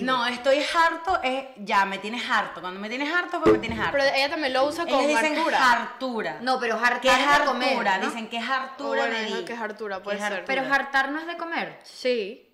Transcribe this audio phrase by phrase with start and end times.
[0.00, 0.06] vivo.
[0.06, 2.60] No, estoy harto, es ya, me tienes harto.
[2.60, 3.92] Cuando me tienes harto, pues me tienes harto.
[3.92, 5.72] Pero ella también lo usa Ellos dicen hartura.
[5.72, 6.38] hartura.
[6.40, 7.98] No, pero hartar ¿Qué es es de comer, hartura?
[7.98, 8.06] ¿no?
[8.06, 9.44] Dicen que es Oh, hartura bueno, di.
[9.44, 10.32] que es hartura, puede es ser.
[10.32, 10.46] hartura.
[10.62, 11.78] Pero hartar no es de comer.
[11.84, 12.48] Sí.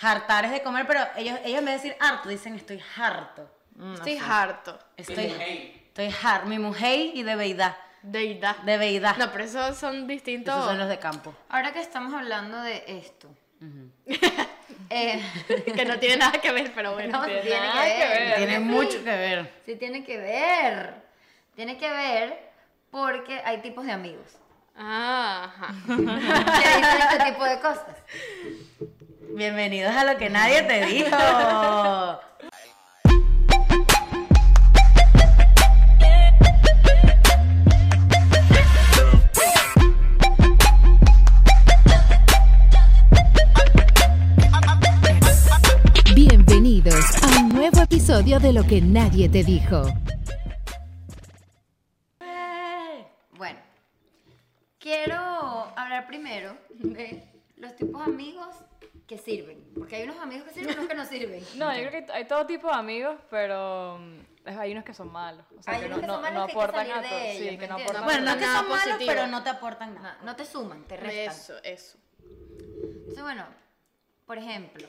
[0.00, 3.50] Hartar es de comer, pero ellos, ellos en vez de decir harto, dicen estoy harto.
[3.74, 4.24] Mm, no Estoy sé.
[4.24, 4.78] harto.
[4.96, 5.26] Estoy,
[5.88, 6.46] estoy harto.
[6.48, 7.76] Mi mujer y de beidad.
[8.02, 8.56] Deidad.
[8.58, 9.16] De beidad.
[9.18, 10.54] No, pero esos son distintos.
[10.54, 11.34] Esos son los de campo.
[11.50, 13.28] Ahora que estamos hablando de esto.
[14.90, 15.22] Eh,
[15.76, 17.18] que no tiene nada que ver, pero bueno.
[17.20, 18.36] no, tiene tiene nada que ver.
[18.36, 18.60] Tiene Sí.
[18.60, 19.52] mucho que ver.
[19.66, 20.94] Sí, tiene que ver.
[21.54, 22.50] Tiene que ver
[22.90, 24.36] porque hay tipos de amigos
[24.76, 25.74] Ah, ajá.
[25.86, 25.92] que
[26.78, 27.96] dicen este tipo de cosas.
[29.34, 31.16] Bienvenidos a lo que nadie te dijo.
[48.10, 49.84] episodio de Lo que nadie te dijo.
[53.38, 53.60] Bueno,
[54.80, 55.14] quiero
[55.76, 57.22] hablar primero de
[57.56, 58.48] los tipos de amigos
[59.06, 59.62] que sirven.
[59.76, 61.44] Porque hay unos amigos que sirven y unos que no sirven.
[61.54, 65.12] No, yo creo que hay todo tipo de amigos, pero mm, hay unos que son
[65.12, 65.46] malos.
[65.56, 66.92] O sea, Hay que unos no, que son malos no que hay que aportan salir
[66.92, 67.18] a de todo.
[67.20, 67.84] ellos, Sí, ¿me que no entiendes?
[67.84, 69.12] aportan Bueno, no es que nada son malos, positivo.
[69.14, 70.16] pero no te aportan nada.
[70.18, 71.26] No, no te suman, te restan.
[71.36, 71.98] Eso, eso.
[72.24, 73.44] Entonces, bueno,
[74.26, 74.88] por ejemplo,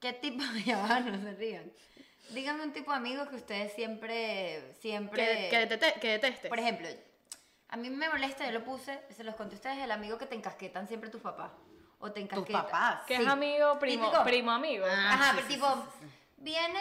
[0.00, 1.72] ¿qué tipo va, no se rían.
[2.30, 5.24] Díganme un tipo de amigos que ustedes siempre, siempre...
[5.24, 6.48] Que, que, detete- que deteste.
[6.48, 6.88] Por ejemplo,
[7.68, 10.26] a mí me molesta, yo lo puse, se los conté a ustedes, el amigo que
[10.26, 11.52] te encasquetan siempre tus papás.
[12.00, 12.64] O te encasquetan.
[12.64, 13.02] papás.
[13.06, 13.22] Que Sí.
[13.22, 14.24] es amigo, primo, Típico.
[14.24, 14.84] primo amigo.
[14.88, 16.12] Ah, Ajá, sí, pero sí, tipo, sí, sí, sí.
[16.38, 16.80] viene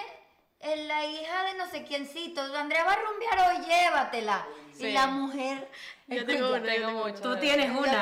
[0.62, 4.46] eh, la hija de no sé quiéncito, Andrea va a rumbear hoy, llévatela.
[4.76, 4.92] Y Sí.
[4.92, 5.70] la mujer...
[6.08, 7.20] Yo escucha, tengo una, yo Tengo mucho.
[7.22, 8.02] Tú tienes yo una.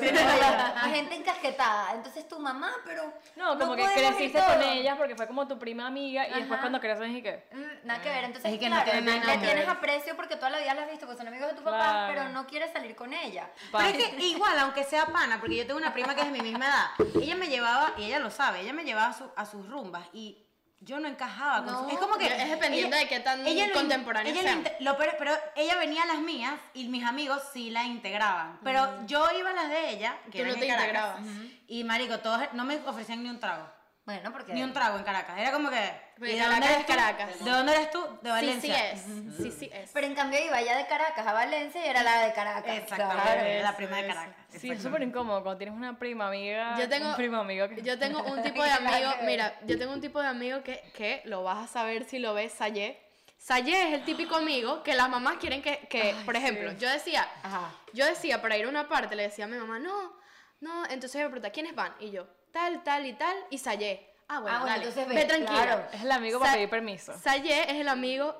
[0.00, 0.72] tienes una.
[0.74, 1.92] La gente encasquetada.
[1.92, 3.12] Entonces tu mamá, pero...
[3.36, 4.72] No, como que podemos ir creciste con todos.
[4.72, 6.60] ella porque fue como tu prima amiga y después Ajá.
[6.60, 7.44] cuando creces y que...
[7.52, 10.16] Mm, Nada que ver, entonces Es que no claro, tiene nada le que tienes aprecio
[10.16, 12.12] porque toda la vida la has visto, porque son amigos de tu papá, Claro.
[12.14, 13.50] pero no quieres salir con ella.
[13.70, 16.32] Pero es que igual, aunque sea pana, porque yo tengo una prima que es de
[16.32, 19.30] mi misma edad, ella me llevaba, y ella lo sabe, ella me llevaba a, su-
[19.36, 20.43] a sus rumbas y
[20.84, 22.26] yo no encajaba con su- Es como que...
[22.26, 26.54] es dependiente de qué tan ella lo inte- lo pero ella venía a las mías
[26.74, 28.58] y mis amigos sí la integraban.
[28.62, 31.20] Pero yo iba a las de ella, que Tú no te Caracas, integrabas.
[31.68, 33.66] Y marico, todos no me ofrecían ni un trago.
[34.06, 34.52] Bueno, porque...
[34.52, 35.38] Ni un trago en Caracas.
[35.38, 35.76] Era como que.
[36.18, 36.92] ¿y de Caracas dónde eres tú?
[36.92, 37.44] Caracas.
[37.44, 38.00] ¿De dónde eres tú?
[38.00, 38.74] De Sí, Valencia.
[38.74, 39.36] sí es.
[39.38, 39.90] Sí, sí es.
[39.94, 42.76] Pero en cambio iba ya de Caracas a Valencia y era la de Caracas.
[42.76, 43.22] Exactamente.
[43.22, 43.40] Claro.
[43.40, 44.06] era la prima de.
[44.08, 44.34] Caracas.
[44.58, 46.78] Sí, es súper incómodo cuando tienes una prima amiga.
[46.78, 47.80] Yo tengo, Un primo amigo que.
[47.82, 51.22] yo tengo un tipo de amigo, mira, yo tengo un tipo de amigo que, que
[51.24, 53.00] lo vas a saber si lo ves, Sayé.
[53.38, 57.26] Sayé es el típico amigo que las mamás quieren que, que por ejemplo, yo decía,
[57.42, 57.70] Ajá.
[57.92, 60.14] yo decía para ir a una parte, le decía a mi mamá, no,
[60.60, 61.94] no, entonces me pregunta, ¿quiénes van?
[62.00, 64.10] Y yo, tal, tal y tal, y Sayé.
[64.28, 65.52] Ah, bueno, Ah, bueno, dale, entonces ve, ve, tranquilo.
[65.52, 65.84] claro.
[65.92, 67.12] Es el amigo para pedir permiso.
[67.18, 68.34] Sayé es el amigo...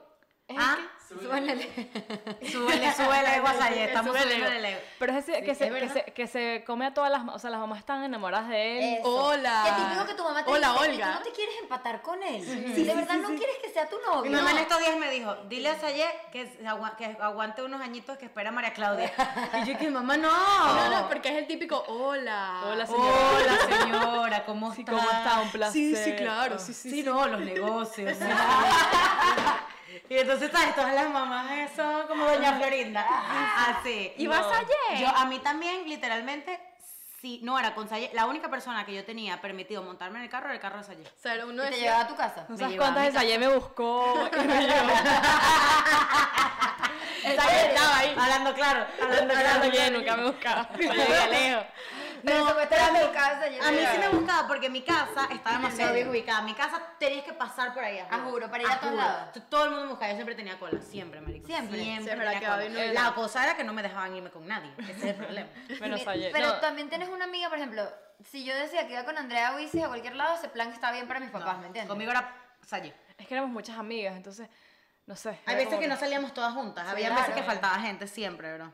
[0.49, 0.77] ¿es el Ah,
[1.09, 1.69] súbele.
[2.51, 3.85] Súbele, súbele, guasayé.
[3.85, 4.81] Estamos subiendo el ego.
[4.99, 7.23] Pero es ese que, se, es que, se, que se come a todas las.
[7.35, 8.99] O sea, las mamás están enamoradas de él.
[9.01, 9.09] Eso.
[9.09, 9.63] Hola.
[9.65, 11.07] Qué típico que tu mamá te Hola, dice, ¿y Olga.
[11.13, 12.45] tú no te quieres empatar con él?
[12.75, 14.31] Si de verdad no quieres que sea tu novio.
[14.31, 17.63] Mi mamá en estos días me dijo, dile a Sayé que, se agua- que aguante
[17.63, 19.13] unos añitos que espera María Claudia.
[19.63, 20.31] Y yo que mamá, no.
[20.31, 22.63] No, no, porque es el típico, hola.
[22.67, 23.13] Hola, señora.
[23.35, 24.93] Hola señora, ¿cómo Sí, está?
[24.93, 25.41] ¿cómo está?
[25.41, 25.73] Un placer.
[25.73, 26.91] Sí, sí, claro, sí, sí.
[26.91, 28.17] Sí, no, los negocios.
[30.09, 30.75] y entonces, ¿sabes?
[30.75, 33.07] Todas las mamás son como Doña Florinda.
[33.69, 34.13] Así.
[34.17, 35.01] ¿Y vas ayer?
[35.01, 36.61] Yo, a mí también, literalmente,
[37.25, 38.11] sí, no era con Sayé.
[38.13, 40.85] La única persona que yo tenía permitido montarme en el carro era el carro de
[40.85, 41.05] Sayé.
[41.05, 42.45] O sea, uno Y te decía, llevaba a tu casa.
[42.47, 44.29] ¿No Me sabes cuántas de Sayé me buscó?
[44.45, 44.95] y me llevó?
[47.23, 48.15] Sayé estaba ahí.
[48.19, 49.49] Hablando claro, hablando claro.
[49.49, 50.69] Hablando bien, nunca me buscaba.
[50.79, 51.65] Yo lejos.
[52.25, 53.49] Pero No, secuestraron tu casa.
[53.49, 56.43] yo A mí sí me buscaba porque mi casa estaba demasiado bien ubicada.
[56.43, 57.99] Mi casa tenías que pasar por ahí.
[58.11, 59.29] Ah, juro, para ir a todos lados.
[59.49, 60.11] Todo el mundo me buscaba.
[60.11, 60.81] Yo siempre tenía cola.
[60.81, 61.47] Siempre, marico.
[61.47, 61.83] Siempre.
[61.85, 64.73] Siempre La cosa era que no me dejaban irme con nadie.
[64.79, 65.49] Ese es el problema.
[65.69, 66.31] Mi-.
[66.33, 67.85] Pero No, también tienes una amiga, por ejemplo,
[68.31, 71.07] si yo decía que iba con Andrea Huisis a cualquier lado, ese plan estaba bien
[71.07, 71.89] para mis papás, ¿me entiendes?
[71.89, 72.35] Conmigo era
[72.67, 72.95] Sayé.
[73.19, 74.49] es que éramos muchas amigas, entonces,
[75.07, 75.39] no sé.
[75.47, 76.87] Hay veces que no salíamos todas juntas.
[76.89, 77.23] Había claro.
[77.23, 78.73] veces que faltaba gente siempre, bro.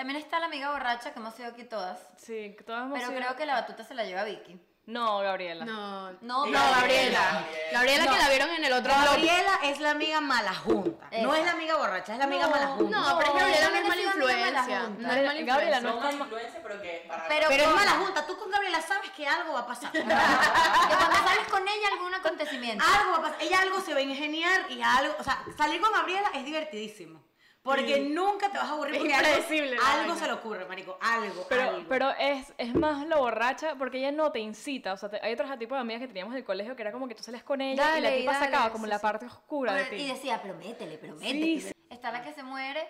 [0.00, 1.98] También está la amiga borracha que hemos sido aquí todas.
[2.16, 4.58] Sí, todas hemos Pero sido- creo que la batuta se la lleva Vicky.
[4.86, 5.66] No, Gabriela.
[5.66, 7.44] No, No, no, pero- Gabriela.
[7.70, 9.04] Gabriela que la vieron en el otro blog.
[9.04, 11.06] Gabriela es la amiga mala junta.
[11.20, 12.98] No es la amiga borracha, es la amiga mala junta.
[12.98, 14.80] No, pero es que Gabriela no es mala amiga mala influencia.
[14.80, 15.02] junta.
[15.02, 16.08] No es mala Gabriela no influencia.
[16.10, 18.26] está ma- influencia, pero que para Pero, Pero es mala junta.
[18.26, 19.92] Tú con Gabriela sabes que algo va a pasar.
[19.92, 22.82] Que cuando sales con ella, algún acontecimiento.
[22.98, 23.42] algo va a pasar.
[23.42, 25.14] Ella algo se va a ingeniar y algo.
[25.20, 27.20] O sea, salir con Gabriela es divertidísimo.
[27.62, 30.96] Porque nunca te vas a aburrir Es porque algo, algo se le ocurre, marico.
[31.00, 31.88] Algo, Pero, algo.
[31.90, 34.94] pero es, es más lo borracha porque ella no te incita.
[34.94, 37.06] O sea, te- hay otros tipos de amigas que teníamos del colegio que era como
[37.06, 39.74] que tú salías con ella y la tipa dale, sacaba como sí, la parte oscura
[39.74, 40.08] de Y ti.
[40.08, 41.60] decía, pero métele, pero métele.
[41.60, 42.88] Sí, Está la que se muere,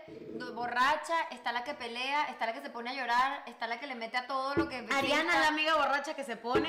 [0.55, 3.89] borracha, está la que pelea, está la que se pone a llorar, está la que
[3.89, 4.77] le mete a todo lo que...
[4.93, 6.69] Ariana es la amiga borracha que se pone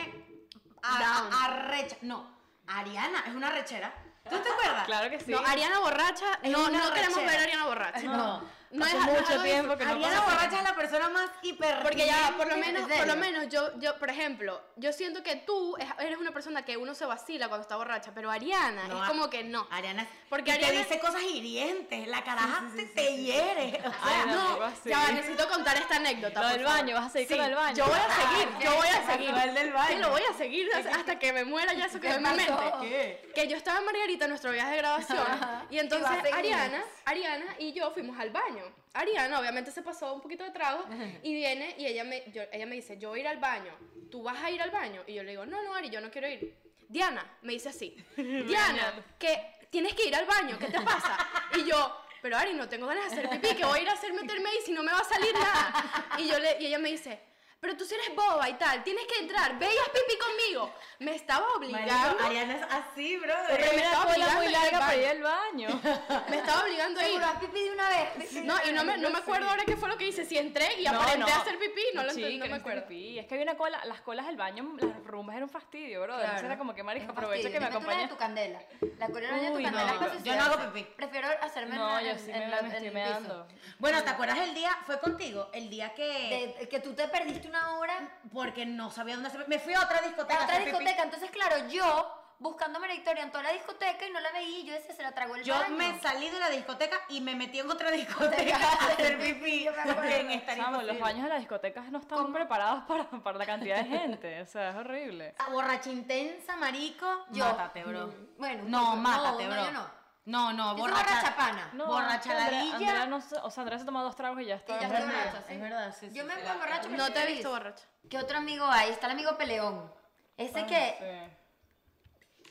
[0.82, 1.34] a, Down.
[1.34, 1.98] a- arrecha.
[2.02, 2.26] No,
[2.66, 3.94] Ariana es una rechera.
[4.30, 4.86] ¿Tú te acuerdas?
[4.86, 5.32] Claro que sí.
[5.32, 8.02] No, Ariana borracha, no, no queremos ver a Ariana borracha.
[8.04, 8.42] No.
[8.72, 10.32] No Hace mucho tiempo que no Ariana pasa.
[10.36, 11.80] borracha es la persona más hiper.
[11.84, 15.24] Porque ya, por lo ¿En menos, por lo menos yo, yo, por ejemplo, yo siento
[15.24, 18.88] que tú es- eres una persona que uno se vacila cuando está borracha, pero Ariana
[18.88, 19.68] No, es como que no.
[19.72, 22.08] Ariana Porque y te Ariana- dice cosas hirientes.
[22.08, 23.82] La caraja te, te hiere.
[23.86, 26.42] O sea, no, ya necesito contar esta anécdota.
[26.42, 27.76] Lo del baño, vas a seguir con baño.
[27.76, 29.32] Yo voy a seguir, yo voy a seguir.
[29.32, 29.88] Lo del baño.
[29.90, 32.54] Sí, lo voy a seguir hasta que me muera ya eso quedó en mi mente.
[32.82, 33.32] ¿Qué?
[33.36, 35.28] Que yo estaba en Margarita en nuestro viaje de graduación
[35.70, 36.10] y entonces.
[36.34, 38.61] Ariana, Ariana y yo fuimos al baño.
[38.94, 40.84] Ariana obviamente se pasó un poquito de trago
[41.24, 43.74] y viene y ella me, yo- ella me dice, yo voy a ir al baño,
[44.10, 45.04] ¿tú vas a ir al baño?
[45.08, 46.56] Y yo le digo, no, no, Ari, yo no quiero ir.
[46.90, 51.18] Diana, me dice así, Diana, que tienes que ir al baño, ¿qué te pasa?
[51.56, 53.94] Y yo, pero Ari, no tengo ganas de hacer pipí, que voy a ir a
[53.94, 56.16] hacer meterme ahí si no me va a salir nada.
[56.18, 57.20] Y, yo le, y ella me dice,
[57.62, 60.74] pero tú si eres boba y tal, tienes que entrar, ve y haz pipí conmigo.
[61.00, 61.94] Me estaba obligando.
[61.94, 63.76] Marico, Ariana es así, Pero brother.
[63.76, 65.68] me estaba muy obligando a ir larga al para ir baño.
[65.68, 66.26] al baño.
[66.30, 67.08] Me estaba obligando a ir.
[67.10, 68.34] Seguro, haz pipí de una vez.
[68.44, 70.26] No, y no me, no me acuerdo ahora qué fue lo que hice.
[70.26, 71.42] Si entré y No, aparenté no.
[71.42, 72.82] hacer pipí, no lo Sí, entendí, no me acuerdo.
[72.88, 73.20] pipí.
[73.20, 76.20] Es que había una cola, las colas del baño, las rumbas era un fastidio, bro.
[76.20, 78.10] Entonces era como que, marica, aprovecha que me acompañes.
[78.10, 78.60] tu candela.
[79.00, 80.20] La cola de tu candela.
[80.24, 80.88] yo no hago pipí.
[80.96, 83.48] Prefiero hacerme No, en, yo sí en me, la- me en estoy meando.
[83.80, 84.78] Bueno, ¿te acuerdas el día?
[84.86, 86.68] Fue contigo, el día que.
[86.70, 89.48] que tú te perdiste una hora Porque no sabía dónde hacer.
[89.48, 90.40] Me fui a otra discoteca.
[90.40, 90.78] a a otra hacer pipí.
[90.80, 91.04] discoteca.
[91.04, 94.60] Entonces, claro, yo buscando a María Victoria en toda la discoteca y no la veía
[94.60, 95.76] y yo decía, se la tragó el Yo baño.
[95.76, 99.66] me salí de la discoteca y me metí en otra discoteca a hacer pipí.
[99.66, 99.72] Yo
[100.02, 103.46] me en esta Chamo, los baños de las discotecas no están preparados para, para la
[103.46, 104.42] cantidad de gente.
[104.42, 105.36] O sea, es horrible.
[105.38, 107.06] La borracha intensa, marico.
[107.30, 107.46] Yo.
[107.46, 108.08] Mátate, bro.
[108.08, 109.66] Mm, Bueno, No, no, mátate, no, bro.
[109.66, 110.01] yo no.
[110.26, 111.04] No, no, borracha.
[111.04, 111.70] borracha pana.
[111.74, 112.76] No, borracha Andrea- ladilla.
[112.76, 114.78] Andrea no se- o sea, Andrea se toma dos tragos y ya está.
[114.78, 115.54] Y ya Es verdad, borracha, sí.
[115.54, 116.16] es verdad, sí, sí.
[116.16, 116.84] Yo me pongo borracho.
[116.90, 117.86] pero No te he visto borracha.
[118.10, 118.92] ¿Qué otro amigo hay?
[118.92, 119.92] Está el amigo peleón.
[120.38, 121.38] Ese que...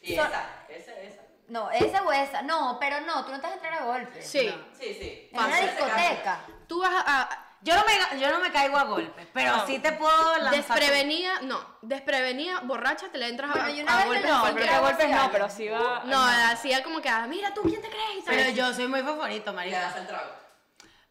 [0.02, 0.12] Sí.
[0.12, 1.22] Y So- esa, esa, esa.
[1.48, 2.42] No, esa o esa.
[2.42, 4.24] No, pero no, tú no te vas a entrar a golpes.
[4.28, 4.48] Sí.
[4.72, 5.28] Sí, sí.
[5.32, 6.40] En una discoteca.
[6.66, 7.22] Tú vas a...
[7.22, 9.66] a- Yo no, me, yo no me caigo a golpes, pero No.
[9.66, 10.78] sí te puedo lanzar.
[10.78, 11.60] desprevenida, no.
[11.82, 14.80] Desprevenida, borracha, te le entras Bueno, a, yo una a vez golpes No, que a
[14.80, 16.02] golpes no, pero sí va.
[16.06, 18.24] No, hacía como que, ah, mira tú, ¿quién te crees?
[18.26, 19.80] Pero yo soy muy favorito, le marica.
[19.80, 20.30] das el trago.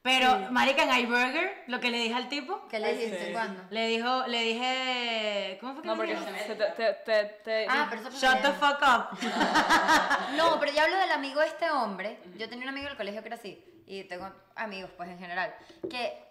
[0.01, 3.25] Pero, marica, en iBurger, lo que le dije al tipo, ¿Qué le dijiste?
[3.28, 3.31] sí.
[3.34, 3.62] ¿Cuándo?
[3.69, 6.48] le dijo, le dije, ¿cómo fue que No, le porque dije?
[6.48, 9.19] se te, te, te, te- Ah, pero eso fue Shut the fuck up.
[10.38, 12.18] No, pero yo hablo del amigo de este hombre.
[12.38, 13.63] Yo tenía un amigo del colegio que era así.
[13.88, 15.54] Y tengo amigos, pues, en general.
[15.90, 16.29] Que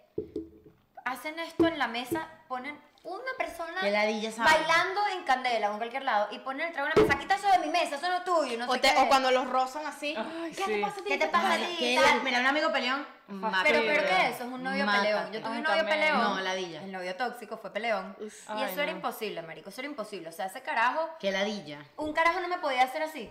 [1.05, 3.91] hacen esto en la mesa, ponen una persona Qué
[4.37, 7.19] bailando en candela o en cualquier lado y ponen el trago en la mesa.
[7.19, 8.59] Quita eso de mi mesa, eso no es tuyo.
[8.59, 9.01] No o, sé te- qué.
[9.01, 10.15] o cuando los rozan así.
[10.17, 10.73] Ay, ¿Qué sí.
[10.75, 11.09] te pasa a ti?
[11.09, 11.77] ¿Qué te pasa a ti?
[11.79, 13.07] que mira, un amigo peleón.
[13.27, 15.07] Pero mátate, peor que eso, es un novio Mátate.
[15.09, 15.33] peleón.
[15.33, 16.01] Yo tuve Ay, un novio también.
[16.01, 16.21] peleón.
[16.21, 16.83] No, ladilla.
[16.83, 18.17] El novio tóxico fue peleón.
[18.21, 18.97] y Ay, eso era no.
[18.99, 19.69] imposible, marico.
[19.71, 20.29] Eso era imposible.
[20.29, 21.79] O sea, ese carajo, Qué ladilla.
[21.97, 23.31] un carajo no me podía hacer así.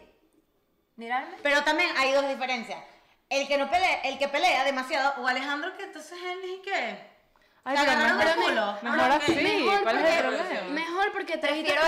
[0.95, 1.35] Mirarme.
[1.43, 2.83] Pero también hay dos diferencias.
[3.29, 7.16] El que no pelea, el que pelea demasiado, o Alejandro que entonces él es que.
[7.69, 8.77] Ay, ¿Se pero agarraron mejor, el culo?
[8.81, 9.35] mejor Ah, así.
[9.35, 10.69] Mejor ¿Cuál es porque, el problema?
[10.73, 11.81] Mejor porque Prefiero.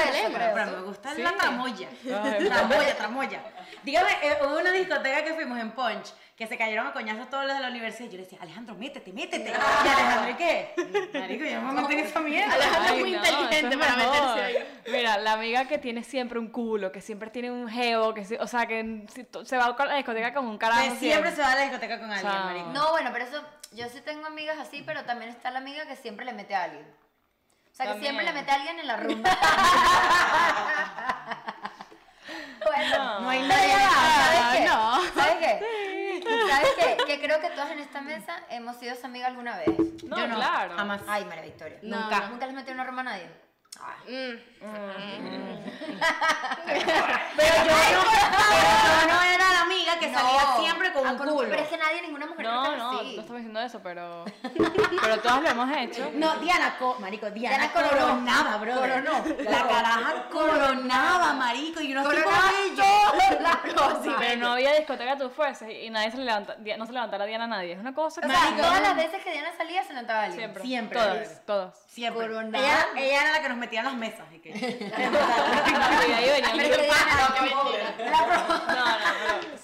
[0.54, 1.22] Pero me gusta Sí.
[1.22, 1.88] la tramoya.
[1.90, 3.40] Ay, tramoya, tramoya.
[3.84, 7.46] Dígame, eh, hubo una discoteca que fuimos en Punch, que se cayeron a coñazos todos
[7.46, 8.08] los de la universidad.
[8.10, 9.50] Y yo le decía, Alejandro, métete, métete.
[9.52, 10.74] Y Alejandro, ¿y qué?
[11.18, 12.54] Marico, yo me metí en esa mierda.
[12.56, 14.36] Alejandro es muy no, inteligente es para mejor.
[14.36, 14.82] meterse ahí.
[14.92, 18.48] Mira, la amiga que tiene siempre un culo, que siempre tiene un geo, que o
[18.48, 19.06] sea, que
[19.46, 20.82] se va a la discoteca con un carajo.
[20.84, 22.70] Que siempre se va a la discoteca con alguien, marico.
[22.74, 25.96] No, bueno, pero eso, yo sí tengo amigas así, pero también está la amiga que
[25.96, 26.86] siempre le mete a alguien.
[27.72, 28.14] O sea, que También.
[28.16, 29.30] siempre le mete a alguien en la rumba.
[32.66, 33.62] bueno, No hay ya va,
[34.16, 34.66] ¿sabes qué?
[34.66, 35.02] no.
[35.14, 35.54] ¿Sabes qué?
[36.50, 36.98] ¿Sabes qué?
[37.06, 39.70] Que creo que todas en esta mesa hemos sido esa amiga alguna vez.
[40.04, 40.76] No, Yo no, claro.
[40.76, 41.02] jamás.
[41.08, 41.78] Ay, María Victoria.
[41.84, 42.20] No, Nunca.
[42.22, 42.30] no.
[42.30, 43.30] ¿Nunca les metió una rumba a nadie?
[44.08, 44.36] Mm.
[46.66, 46.82] Pero
[47.56, 51.28] yo no, pero yo no era la amiga que salía siempre con Ah, un con-
[51.30, 51.50] culo.
[51.50, 54.26] Pero es que nadie, ninguna mujer No, no, no estamos diciendo eso, pero.
[55.02, 56.12] Pero todas lo hemos hecho.
[56.16, 58.76] No, Diana, co- marico, Diana, coronaba, bro.
[58.76, 59.24] Coronó.
[59.40, 63.42] La caraja coronaba, marico, y unos tipos Coronaba bellos.
[63.42, 64.16] la cosa.
[64.20, 67.46] Pero no había discoteca tú fueses y nadie se le levanta, no se levantara Diana
[67.46, 67.74] a nadie.
[67.74, 68.88] Es una cosa que O sea, Marico, todas no.
[68.88, 70.40] las veces que Diana salía se levantaba alguien.
[70.40, 70.64] siempre.
[70.64, 71.00] Siempre.
[71.00, 71.80] Todas, todas.
[71.88, 72.28] Siempre.
[72.28, 72.64] Coronaba.
[72.64, 74.26] Ella, ella era la que nos metía en las mesas.
[74.34, 74.50] y que-
[76.10, 77.94] Y ahí venía Pero es que Diana- qué mentira.
[78.68, 79.58] la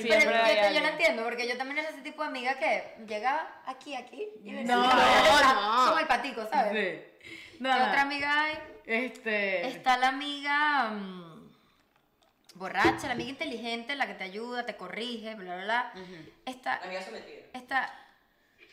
[0.00, 2.96] siempre yo, hay yo no entiendo, porque yo también era ese tipo de amiga que
[3.06, 5.86] llega aquí, aquí, y le No, decía, no.
[5.86, 6.72] Como el patico, ¿sabes?
[6.72, 7.28] Sí.
[7.58, 8.58] ¿Qué otra amiga hay?
[8.86, 9.66] Este.
[9.68, 11.50] Está la amiga mm,
[12.54, 15.92] borracha, la amiga inteligente, la que te ayuda, te corrige, bla, bla, bla.
[16.46, 17.40] Está, La amiga sometida.
[17.52, 17.94] está,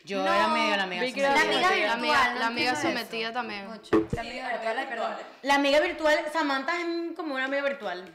[0.04, 1.02] Yo No, era medio la amiga.
[1.12, 1.42] que la sometida.
[1.42, 1.74] amiga sometida.
[1.74, 1.88] virtual.
[1.88, 2.98] La amiga- no la amiga entiendo eso.
[3.08, 3.66] sometida también.
[3.68, 4.00] Mucho.
[4.00, 5.08] La Sí, amiga la virtual, ay, amiga perdón.
[5.16, 5.32] virtual.
[5.42, 6.86] La amiga virtual, Samantha es
[7.16, 8.14] como una amiga virtual.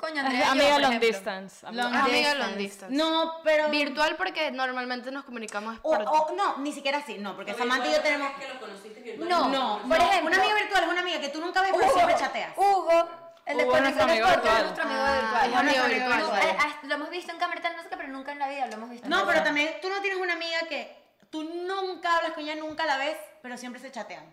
[0.00, 1.08] Coño, Andrea, yo, Amiga por long ejemplo.
[1.08, 1.66] distance.
[1.72, 2.38] Long Amiga distance.
[2.38, 2.94] long distance.
[2.96, 3.68] No, pero.
[3.70, 6.02] Virtual porque normalmente nos comunicamos O, por...
[6.02, 8.30] o- no, ni siquiera así, no, porque Samantha y yo tenemos.
[8.32, 9.28] es que lo conociste virtual.
[9.28, 11.72] No, No, por no, ejemplo, una amiga virtual es una amiga que tú nunca ves,
[11.78, 12.52] pero siempre chateas.
[12.56, 13.08] Hugo,
[13.46, 14.56] el de Hugo es nuestro amigo virtual.
[14.56, 15.50] es nuestro amigo Ah, virtual.
[15.50, 16.12] es amigo Nuestro virtual.
[16.12, 18.48] amigo Eh, ah, lo hemos visto en cámara no sé qué, pero nunca en la
[18.48, 19.06] vida lo hemos visto.
[19.06, 20.94] en No, pero también tú no tienes una amiga que
[21.30, 24.24] tú nunca hablas con ella, nunca la ves, pero siempre se chatean.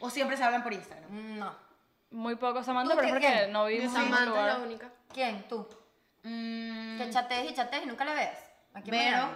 [0.00, 1.38] O siempre se hablan por Instagram.
[1.38, 1.67] No.
[2.10, 3.52] Muy poco Samantha, ¿Tú pero es qué- porque qué?
[3.52, 4.66] no vivimos en un Samantha es la lugar.
[4.66, 4.90] única.
[5.12, 5.48] ¿Quién?
[5.48, 5.68] ¿Tú?
[6.22, 8.38] Mm, Que chatees y chatees y nunca la ves.
[8.74, 9.28] ¿A quién Vero.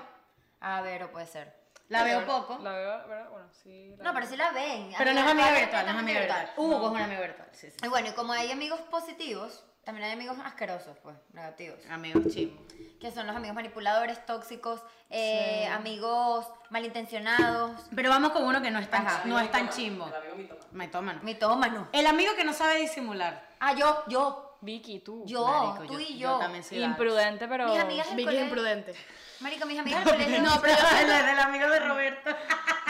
[0.60, 1.60] Ah, Vero puede ser.
[1.88, 2.58] la veo poco.
[2.62, 3.28] La veo, ¿verdad?
[3.30, 3.90] Bueno, sí.
[3.90, 4.14] la No, veo.
[4.14, 4.92] pero sí la ven.
[4.96, 6.50] Pero no es amiga virtual, virtual, no es amiga virtual.
[6.56, 7.48] Hugo es una amiga virtual.
[7.52, 7.76] Sí, sí.
[7.82, 11.78] Y bueno, y como hay amigos positivos, también hay amigos asquerosos, pues, negativos.
[11.90, 12.60] Amigos chimos.
[13.00, 18.78] Que son los amigos manipuladores, tóxicos, eh, amigos malintencionados, Pero vamos con uno que no
[18.78, 19.22] es tan, Ajá.
[19.24, 20.06] no es tan chimbo.
[20.06, 21.20] El amigo mitómano.
[21.22, 21.88] Mitómano.
[21.92, 23.44] El amigo que no sabe disimular.
[23.58, 25.24] Ah, yo, yo, Vicky, tú.
[25.26, 26.38] yo, Marico, tú yo- y yo yo.
[26.38, 27.66] también soy Imprudente, pero.
[27.68, 28.44] Mis amigas Vicky es colegio.
[28.44, 28.94] imprudente.
[29.40, 30.42] Marico, mis amigas del colegio.
[30.42, 32.30] No, pero el, el amigo de Roberto.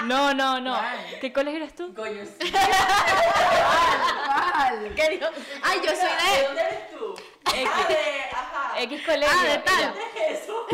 [0.04, 0.78] No, no, no.
[1.22, 1.94] ¿Qué colegio eres tú?
[1.94, 2.22] Coño,
[4.70, 4.94] ¿Cuál?
[4.94, 5.26] ¿Qué dijo?
[5.62, 6.46] Ay, yo soy ¿De de...
[6.46, 7.14] dónde eres tú?
[7.14, 7.68] X.
[7.72, 8.20] Ah, de...
[8.32, 8.80] Ajá.
[8.82, 9.36] X colegio.
[9.40, 9.94] Ah, de tal.
[10.14, 10.66] ¿Qué es eso?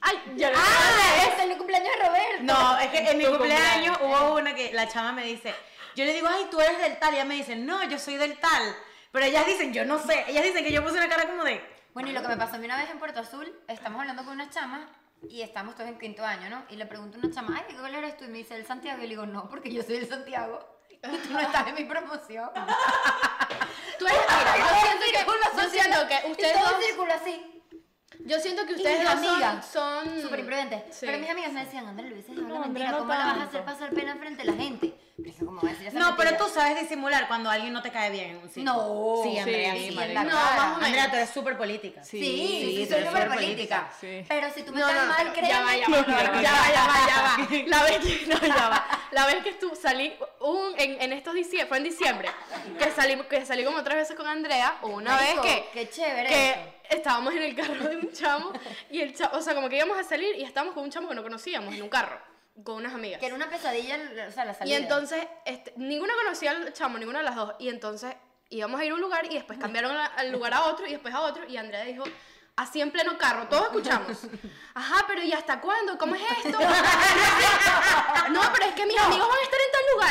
[0.00, 2.42] Ay, yo Ah, es el cumpleaños de Roberto.
[2.42, 3.98] No, es que en mi cumpleaños cumpleaños.
[4.00, 5.54] hubo una que la chama me dice,
[5.96, 8.16] yo le digo, ay, tú eres del tal, y ella me dice, no, yo soy
[8.16, 8.76] del tal.
[9.10, 11.60] Pero ellas dicen, yo no sé, ellas dicen que yo puse una cara como de,
[11.94, 14.24] Bueno, y lo que me pasó a mí una vez en Puerto Azul, estamos hablando
[14.24, 14.88] con una chama
[15.28, 16.62] y estamos todos en quinto año, ¿no?
[16.70, 18.24] Y le pregunto a una chama, ay, ¿de qué colegio eres tú?
[18.24, 18.98] Y me dice, el Santiago.
[18.98, 20.77] Y le digo, no, porque yo soy del Santiago.
[21.02, 22.50] Tú no estás en mi promoción.
[23.98, 24.20] Tú eres...
[24.20, 25.14] Mira, yo siento que,
[25.54, 26.74] yo siento ustedes todo dos...
[26.78, 27.62] un círculo así.
[28.20, 29.28] Yo siento que ustedes mis dos son...
[29.34, 30.86] amigas, son Súper imprudente.
[30.90, 31.06] Sí.
[31.06, 32.90] Pero mis amigas me decían, le hubieses dejado la No, Andrea, mentira.
[32.92, 33.48] no ¿Cómo la vas a tanto.
[33.48, 34.94] hacer pasar pena frente a la gente?
[35.18, 37.82] Pero dije, ¿cómo voy a decir esa no, pero tú sabes disimular cuando alguien no
[37.82, 38.62] te cae bien en un sitio.
[38.62, 39.20] No.
[39.24, 40.22] Sí, Andrea, Sí, sí, en marica.
[40.24, 40.56] la No, cara.
[40.56, 40.84] más o menos.
[40.84, 42.04] Andrea, tú eres súper política.
[42.04, 43.90] Sí, Sí, sí, sí, soy tú eres súper política.
[44.00, 44.24] Sí.
[44.28, 45.48] Pero si tú me No, no, mal, créeme.
[45.48, 47.66] ya va, ya va, ya va, ya va, ya va, ya va.
[47.66, 48.86] La vez que, no, ya va.
[49.10, 52.28] La vez que tú salí, un, en, en estos diciembre, fue en diciembre,
[52.78, 55.90] que salí, que salí como tres veces con Andrea, o una Marico, vez que, qué
[55.90, 56.60] chévere que eso.
[56.90, 58.52] estábamos en el carro de un chamo,
[58.88, 61.08] y el chamo, o sea, como que íbamos a salir y estábamos con un chamo
[61.08, 62.20] que no conocíamos en un carro,
[62.64, 63.20] con unas amigas.
[63.20, 63.98] Que era una pesadilla,
[64.28, 64.76] o sea, la Y salida.
[64.76, 67.54] entonces, este, ninguna conocía al chamo, ninguna de las dos.
[67.58, 68.14] Y entonces
[68.50, 71.14] íbamos a ir a un lugar y después cambiaron al lugar a otro y después
[71.14, 71.46] a otro.
[71.46, 72.04] Y Andrea dijo,
[72.56, 74.18] así en pleno carro, todos escuchamos.
[74.74, 75.96] Ajá, pero ¿y hasta cuándo?
[75.98, 76.58] ¿Cómo es esto?
[78.30, 80.07] no, pero es que mis amigos van a estar en tal lugar.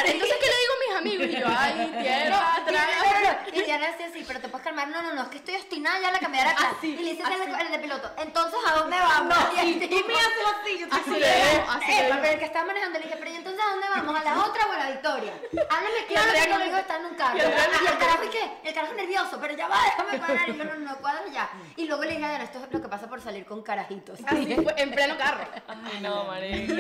[3.48, 4.88] y- no, no, Y Diana decía así, pero te puedes calmar.
[4.90, 6.72] No, no, no, es que estoy obstinada ya la cambiar acá.
[6.78, 7.50] Así, y le dices al así.
[7.50, 9.38] de, al de piloto, entonces ¿a dónde vamos?
[9.56, 12.66] y el Tú tipo, me haces así, yo te Así le pero el que estaba
[12.66, 14.16] manejando le dije, pero ¿y entonces a dónde vamos?
[14.20, 15.34] ¿A la otra o a la victoria?
[15.70, 17.38] Háblame claro que no- conmigo está en un carro.
[17.38, 18.52] y no- Y el carajo, ¿y qué?
[18.64, 20.50] El carajo nervioso, pero ya va, déjame parar.
[20.50, 21.50] Y yo, no, no, no, cuadra ya.
[21.76, 24.20] Y luego le dije a Diana, esto es lo que pasa por salir con carajitos.
[24.26, 25.48] Así en pleno carro.
[25.68, 26.74] Ay, no, marica.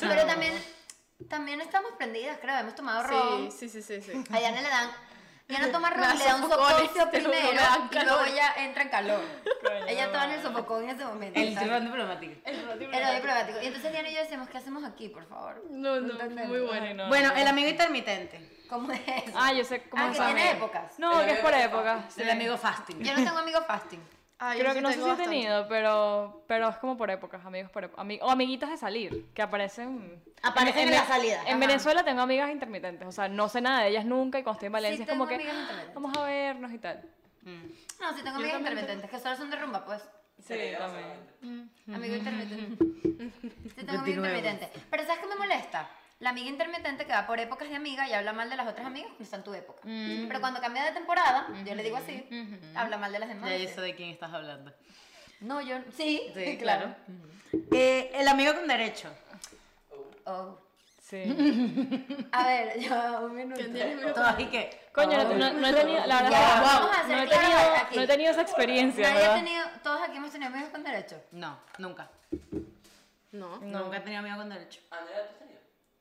[0.00, 0.64] Pero también,
[1.28, 3.50] también estamos prendidas, creo, hemos tomado ron.
[3.52, 4.12] Sí, sí, sí, sí.
[4.12, 4.24] sí.
[4.32, 4.90] A Diana le dan.
[5.48, 9.20] Diana toma Me ron, le da un me primero y luego ella entra en calor.
[9.64, 11.40] Coño, ella estaba en el sofocón en ese momento.
[11.40, 12.34] El tirón diplomático.
[12.44, 13.58] El odio diplomático.
[13.62, 15.64] Y entonces Diana y yo decíamos, ¿qué hacemos aquí, por favor?
[15.70, 16.50] No, no, entendemos.
[16.50, 16.94] muy bueno.
[16.94, 17.08] No.
[17.08, 18.58] Bueno, el amigo intermitente.
[18.68, 19.32] ¿Cómo es eso?
[19.34, 20.98] Ah, yo sé cómo Ah, es que tiene épocas.
[20.98, 22.04] No, que es por época.
[22.10, 22.20] sí.
[22.20, 23.02] El amigo fasting.
[23.02, 24.00] Yo no tengo amigos fasting.
[24.40, 27.10] Ah, yo Creo sí que no sé si he tenido, pero, pero es como por
[27.10, 28.04] épocas, amigos por épocas.
[28.04, 30.22] Ami- o amiguitas de salir, que aparecen.
[30.42, 31.40] Aparecen en la salida.
[31.42, 31.58] En Ajá.
[31.58, 34.66] Venezuela tengo amigas intermitentes, o sea, no sé nada de ellas nunca y cuando estoy
[34.66, 35.94] en Valencia es como que amigas intermitentes.
[35.94, 37.02] vamos a vernos y tal.
[37.42, 40.02] No, sí tengo amigas intermitentes, que solo son de rumba, pues.
[40.46, 41.70] Sí, también.
[41.92, 42.84] Amigo intermitente.
[43.74, 44.70] Sí tengo amigo intermitente.
[44.90, 45.88] Pero ¿sabes qué me molesta?
[46.20, 48.84] La amiga intermitente que va por épocas de amiga y habla mal de las otras
[48.86, 49.82] amigas cuando está en tu época.
[49.84, 52.28] Pero cuando cambia de temporada, yo le digo así,
[52.74, 53.50] habla mal de las demás.
[53.50, 54.72] Yo sé de quién estás hablando.
[55.40, 56.94] No, yo sí, Sí, claro.
[57.70, 59.08] Eh, el amigo con derecho.
[60.24, 60.58] Oh.
[61.00, 61.22] Sí.
[62.32, 63.62] A ver, ya un minuto.
[64.38, 64.88] Y que.
[64.92, 67.74] Coño, no, no- no he tenido, la verdad, vamos a hacer no, he claro tenido,
[67.76, 67.96] aquí.
[67.96, 69.44] no he tenido esa experiencia, Nadie ha ¿verdad?
[69.44, 71.22] tenido, todos aquí hemos tenido amigos con derecho.
[71.30, 72.10] No, nunca.
[73.30, 73.56] No.
[73.60, 74.80] Nunca he tenido amigo con derecho.
[74.90, 75.57] Andrea, ¿tú has tenido?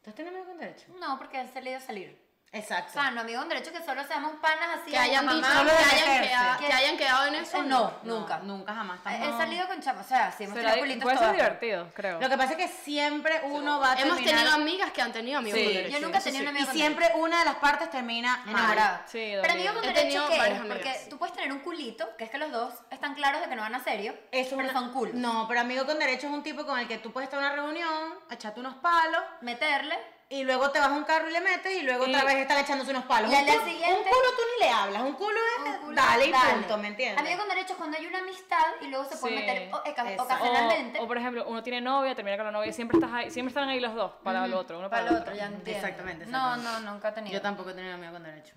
[0.07, 0.85] ¿Tú has tenido amigo con derecho?
[1.01, 2.17] No, porque han salido a salir.
[2.53, 2.91] Exacto.
[2.97, 4.91] O sea, no amigos con derecho que solo seamos panas así.
[4.91, 7.61] Que hayan mamá, que hayan, quedado, Que- hayan quedado en eso.
[7.63, 8.37] no, No, nunca.
[8.39, 8.99] Nunca jamás.
[9.05, 12.19] He, salido con chapas, o sea, sí hemos tenido culitos puede ser divertido, creo.
[12.21, 14.39] Lo que pasa es que siempre uno va a Hemos terminar...
[14.39, 15.65] tenido amigas que han tenido amigos Sí.
[15.65, 15.99] con Yo derecho.
[15.99, 16.47] Yo nunca he tenido sí.
[16.47, 19.01] un Y amigo con siempre una de las partes termina enamorada.
[19.07, 20.37] Sí, Pero amigo con He derecho, ¿qué?
[20.37, 23.49] varias Porque tú puedes tener un culito, que es que los dos están claros de
[23.49, 25.11] que no van a serio, Eso pero son cool.
[25.13, 27.45] No, pero amigo con derecho es un tipo con el que tú puedes estar en
[27.45, 29.97] una reunión, echarte unos palos, Meterle,
[30.29, 32.35] y luego te vas a un carro y le metes, y luego Y- otra vez
[32.37, 33.31] están echándose unos palos.
[33.31, 35.69] Y al un, día culo, siguiente- un culo tú ni le hablas, un culo es
[35.71, 36.53] un culo, dale y dale.
[36.53, 37.19] punto, ¿me entiendes?
[37.19, 39.39] Amigo con derecho es cuando hay una amistad y luego se puede Sí.
[39.45, 40.23] meter o- oca- Eso.
[40.23, 43.13] ocasionalmente O, o, por ejemplo, uno tiene novia, termina con la novia, y siempre estás
[43.13, 45.45] ahí, siempre están ahí los dos para el otro, uno para, para el otro, ya
[45.45, 45.71] entiendo.
[45.71, 46.81] Exactamente, No, exactamente.
[46.85, 47.33] no, nunca he tenido.
[47.33, 48.53] Yo tampoco he tenido amigo con derecho.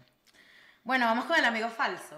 [0.82, 2.16] Bueno, vamos con el amigo falso.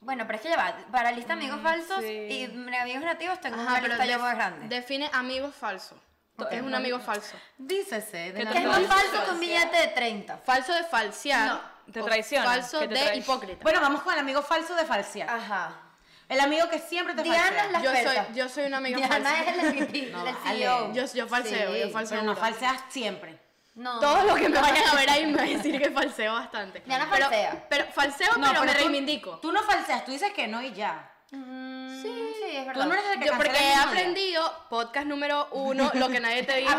[0.00, 2.06] Bueno, pero es que ya va, para lista amigos falsos sí.
[2.06, 2.44] y
[2.76, 4.68] amigos nativos tengo Ajá, una pero lista ya más grande.
[4.74, 6.00] define amigo falso.
[6.38, 7.36] Porque es un amigo falso.
[7.58, 8.32] Dícese.
[8.32, 8.92] de ¿Qué la- te es más falso?
[8.94, 10.38] falso que un billete de 30.
[10.38, 11.60] Falso de falsear.
[11.92, 13.62] Te o traiciona, Falso que te de hipócrita.
[13.62, 15.28] Bueno, vamos con el amigo falso de falsear.
[15.28, 15.72] Ajá.
[16.28, 17.64] El amigo que siempre te Diana falsea.
[17.64, 17.90] es la yo
[18.26, 19.50] soy, yo soy un amigo Diana falso.
[19.50, 20.24] es el No.
[20.46, 20.92] CEO.
[20.92, 22.18] Yo, yo falseo, Sí, yo falseo.
[22.20, 23.38] Pero no falseas siempre.
[23.74, 23.98] No.
[24.00, 26.80] Todo lo que me vayan a ver ahí me va a decir que falseo bastante.
[26.80, 27.66] Diana pero, falsea.
[27.70, 29.38] Pero falseo, No, pero, me tú- reivindico.
[29.38, 31.10] Tú no falseas, tú dices que no y ya.
[31.30, 32.86] Mm, sí, sí, es Tú verdad.
[32.86, 36.56] no eres el que Yo porque he aprendido, podcast número uno, lo que nadie te
[36.56, 36.72] dijo,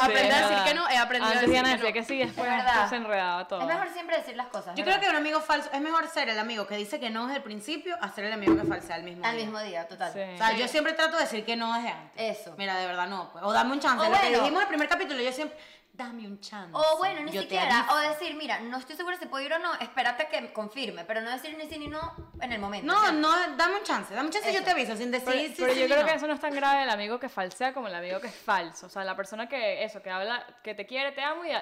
[0.00, 1.92] Aprender a decir que no, he aprendido Antes a decir que decía no.
[1.92, 2.66] que sí, después Es verdad.
[2.72, 3.60] después se enredaba todo.
[3.60, 4.74] Es mejor siempre decir las cosas.
[4.74, 4.98] Yo ¿verdad?
[4.98, 7.36] creo que un amigo falso, es mejor ser el amigo que dice que no desde
[7.36, 9.44] el principio a ser el amigo que falsea al mismo Al día.
[9.44, 10.12] mismo día, total.
[10.12, 10.18] Sí.
[10.34, 12.38] O sea, yo siempre trato de decir que no desde antes.
[12.40, 12.54] Eso.
[12.58, 13.30] Mira, de verdad no.
[13.30, 13.44] Pues.
[13.44, 14.04] O dame un chance.
[14.04, 14.38] O Lo que bueno.
[14.38, 15.56] dijimos en el primer capítulo, yo siempre,
[15.96, 16.70] dame un chance.
[16.72, 19.58] O bueno, ni Yo siquiera, o decir, mira, no estoy segura si puedo ir o
[19.60, 22.86] no, espérate que confirme, pero no decir ni sí ni no en el momento.
[22.92, 24.12] No, no, dame un chance.
[24.12, 24.64] Dame un chance y yo Eso.
[24.64, 26.08] te aviso, sin decir Pero, sí, pero sí, yo sí, creo no.
[26.08, 28.34] que eso no es tan grave el amigo que falsea como el amigo que es
[28.34, 28.86] falso.
[28.86, 31.54] O sea, la persona que eso, que habla, que te quiere, te amo y, y,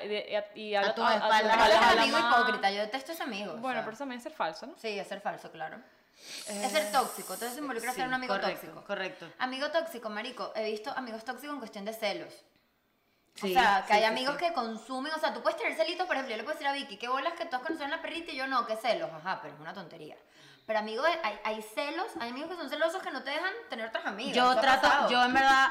[0.54, 2.32] y, y habla tu a- a espalda, amigo mal.
[2.40, 3.52] hipócrita, yo detesto ese amigo.
[3.52, 3.84] o Bueno, sea.
[3.84, 4.74] pero eso también es ser falso, ¿no?
[4.78, 5.76] Sí, es ser falso, claro.
[6.48, 8.84] Es ser tóxico, entonces involucra Sí, ser un amigo correcto, tóxico.
[8.86, 9.26] correcto.
[9.38, 12.32] Amigo tóxico, marico, he visto amigos tóxicos en cuestión de celos.
[13.34, 14.46] Sí, o sea, que sí, hay amigos sí.
[14.46, 16.72] que consumen, o sea, tú puedes tener celitos, por ejemplo, yo le puedo decir a
[16.72, 19.40] Vicky, qué bolas que todos conocen a la perrita y yo no, qué celos, ajá,
[19.40, 20.16] pero es una tontería.
[20.66, 23.86] Pero amigos, hay, hay celos, hay amigos que son celosos que no te dejan tener
[23.86, 24.36] otras amigas.
[24.36, 25.68] Yo ¿Qué ha trato, yo en verdad,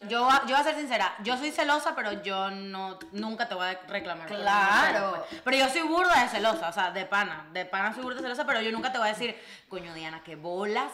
[0.00, 3.68] yo, yo voy a ser sincera, yo soy celosa, pero yo no, nunca te voy
[3.68, 4.26] a reclamar.
[4.26, 5.24] Claro.
[5.28, 5.40] pues.
[5.42, 8.22] Pero yo soy burda de celosa, o sea, de pana, de pana soy burda de
[8.22, 10.92] celosa, pero yo nunca te voy a decir, coño Diana, qué bolas,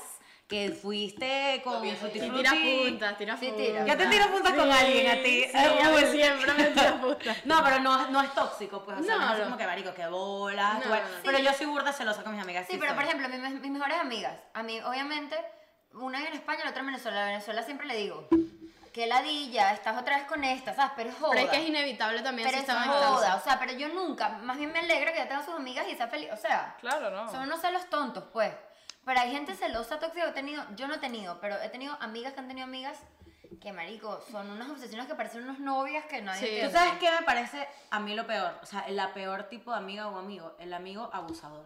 [0.49, 2.85] que fuiste con Frutti Y tira Frutti".
[2.89, 3.67] puntas, tira Sí, puntas.
[3.67, 3.85] tira.
[3.87, 5.45] Ya te tiro puntas con alguien a ti.
[5.51, 7.45] Sí, a mí siempre me tira puntas.
[7.45, 9.93] No, pero no, no es tóxico, pues, o sea, No, no, es como que marico,
[9.95, 10.75] qué bolas.
[10.75, 11.03] No, tú- no, no.
[11.25, 12.67] Pero yo soy burda celosa con mis amigas.
[12.71, 13.05] Sí, pero soy.
[13.05, 15.37] por ejemplo, mis, mis mejores amigas, a mí, obviamente,
[15.95, 17.23] una vive en España y la otra en Venezuela.
[17.25, 18.29] A Venezuela siempre le digo,
[18.93, 20.93] que ladilla, estás otra vez con esta, ¿sabes?
[20.97, 21.31] Pero es joda.
[21.33, 24.29] Pero es que es inevitable también Pero si es joda, o sea, pero yo nunca,
[24.29, 27.11] más bien me alegra que ya tenga sus amigas y sea feliz, o sea, Claro,
[27.11, 27.31] no.
[27.33, 28.53] son unos celos tontos, pues.
[29.07, 31.97] Pero hay gente celosa, tóxica, que he tenido, yo no he tenido, pero he tenido
[32.01, 32.99] amigas que han tenido amigas
[33.63, 36.67] que, marico, son unas obsesiones que parecen unas novias que nadie Sí.
[36.67, 38.59] ¿Tú sabes qué me parece a mí lo peor?
[38.63, 41.65] O sea, el la peor tipo de amiga o amigo, el amigo abusador.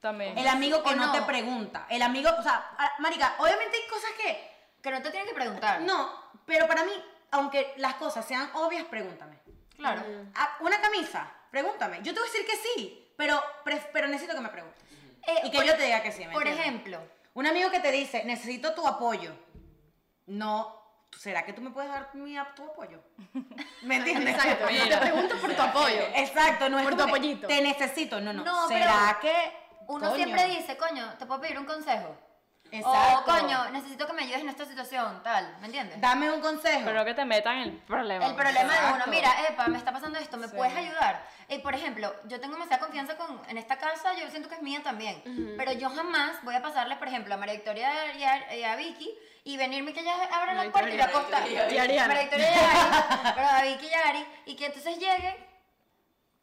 [0.00, 0.36] También.
[0.36, 1.12] El amigo que ¿O no, no?
[1.12, 1.86] te pregunta.
[1.88, 4.50] El amigo, o sea, marica, obviamente hay cosas que
[4.82, 5.80] Que no te tienen que preguntar.
[5.80, 6.12] no,
[6.44, 6.92] pero para mí,
[7.30, 9.38] aunque las cosas sean obvias, pregúntame.
[9.76, 10.02] Claro.
[10.34, 11.98] Ah, Una camisa, pregúntame.
[12.02, 14.82] Yo te voy a decir que sí, pero, pref- pero necesito que me preguntes.
[15.26, 16.66] Eh, y que por- yo te diga que sí, ¿me Por entiendes?
[16.66, 17.00] ejemplo,
[17.34, 19.36] Un amigo que te dice, necesito tu apoyo.
[20.26, 20.74] No,
[21.18, 23.02] ¿será que tú me puedes dar mi, tu apoyo?
[23.82, 24.34] ¿Me entiendes?
[24.36, 26.02] Exacto, yo te pregunto por tu apoyo.
[26.14, 27.46] Exacto, no es Por tu apoyito.
[27.46, 28.44] Te necesito, no, no.
[28.44, 29.34] No, ¿Será que
[29.88, 30.14] uno coño?
[30.16, 32.16] siempre dice, coño, ¿te puedo pedir un consejo?
[32.70, 33.20] Exacto.
[33.20, 36.00] O, coño, necesito que me ayudes en esta situación, tal, ¿me entiendes?
[36.00, 36.82] Dame un consejo.
[36.84, 38.26] Pero que te metan en el problema.
[38.26, 39.10] El problema de uno, Exacto.
[39.10, 41.24] mira, epa, me está pasando esto, ¿me puedes ayudar?
[41.48, 44.62] Y por ejemplo, yo tengo demasiada confianza con, en esta casa, yo siento que es
[44.62, 45.22] mía también,
[45.56, 48.76] pero yo jamás voy a pasarle, por ejemplo, a María Victoria y a, y a
[48.76, 51.42] Vicky y venirme que ellas abran la puerta y yo acostar.
[51.42, 52.28] María Victoria y Ari,
[53.36, 55.45] pero a Vicky y a Ari, y que entonces llegue,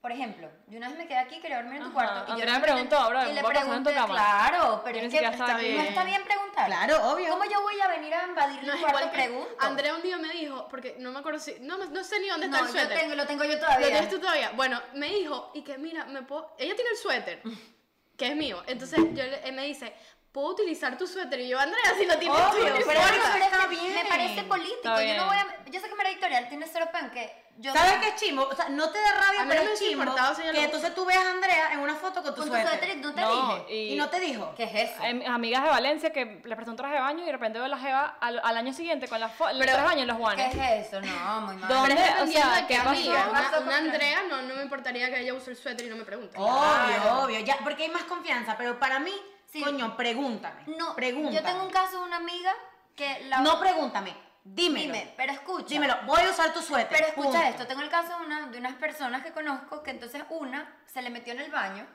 [0.04, 1.94] por ejemplo, yo una vez me quedé aquí, quería dormir en tu Ajá.
[1.94, 2.26] cuarto.
[2.28, 4.14] Y Andrea yo y le ¿voy a pasar en tu pregunté, cama?
[4.14, 6.66] claro, pero Yo es que no está bien preguntar.
[6.66, 7.30] Claro, obvio.
[7.30, 9.12] ¿Cómo yo voy a venir a invadir No tu es cuarto?
[9.12, 9.56] Pregunto.
[9.60, 12.28] Andrea un día me dijo, porque no me acuerdo si, no, me- no sé ni
[12.28, 13.00] dónde está no, el yo suéter.
[13.00, 13.88] tengo, lo tengo yo ¿Lo todavía.
[13.88, 14.52] tienes tú todavía?
[14.56, 16.54] Bueno, me dijo, y que mira, me puedo...
[16.60, 17.42] Ella tiene el suéter,
[18.18, 18.62] que es mío.
[18.68, 19.94] Entonces yo le- él me dice,
[20.34, 21.40] puedo utilizar tu suéter.
[21.40, 23.16] Y yo, Andrea, si lo tienes tú, Obvio, no pero Pero importa".
[23.30, 23.94] eso me está bien.
[23.94, 25.02] me parece político.
[25.02, 27.94] Yo no voy a, yo sé que María Victoria tiene cero pen que yo ¿Sabes
[28.02, 28.48] qué es chimbo?
[28.52, 31.30] O sea, no te da rabia, pero no es lo que entonces tú veas a
[31.30, 32.68] Andrea en una foto con tu con tu suéter.
[32.68, 33.76] suéter y no te No, dije.
[33.76, 34.54] Y no te dijo.
[34.58, 35.04] ¿Qué es eso?
[35.14, 37.66] Mi- amigas de Valencia que le prestó un traje de baño y de repente veo
[37.68, 40.08] a la jeva al, al año siguiente con la fo- el traje de baño en
[40.08, 40.56] los ¿Qué guanes.
[40.56, 41.00] es eso?
[41.02, 41.70] No, muy mal.
[41.70, 41.96] ¿Dónde?
[41.96, 43.02] Pero O sea, ¿qué qué pasó?
[43.04, 45.90] ¿Qué Una, una con- Andrea no, no me importaría que ella use el suéter y
[45.90, 46.36] no me pregunte.
[46.40, 49.14] Obvio, obvio, ya, porque hay más confianza, pero para mí,
[49.54, 49.62] Sí.
[49.62, 50.64] coño, pregúntame.
[50.66, 51.36] No, pregúntame.
[51.36, 52.52] yo tengo un caso de una amiga
[52.96, 53.40] que la...
[53.42, 54.94] No pregúntame, dímelo.
[54.94, 55.68] Dime, pero escucha.
[55.68, 56.90] Dímelo, voy a usar tu suéter.
[56.90, 57.48] Pero escucha punto.
[57.50, 61.04] esto, tengo el caso de, una, de unas personas que conozco que entonces una se
[61.04, 61.86] le metió en el baño,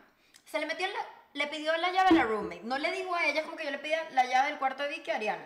[0.44, 1.00] se le metió en la,
[1.34, 3.70] le pidió la llave a la roommate, no le dijo a ella como que yo
[3.70, 5.44] le pedía la llave del cuarto de Vicky a Ariana,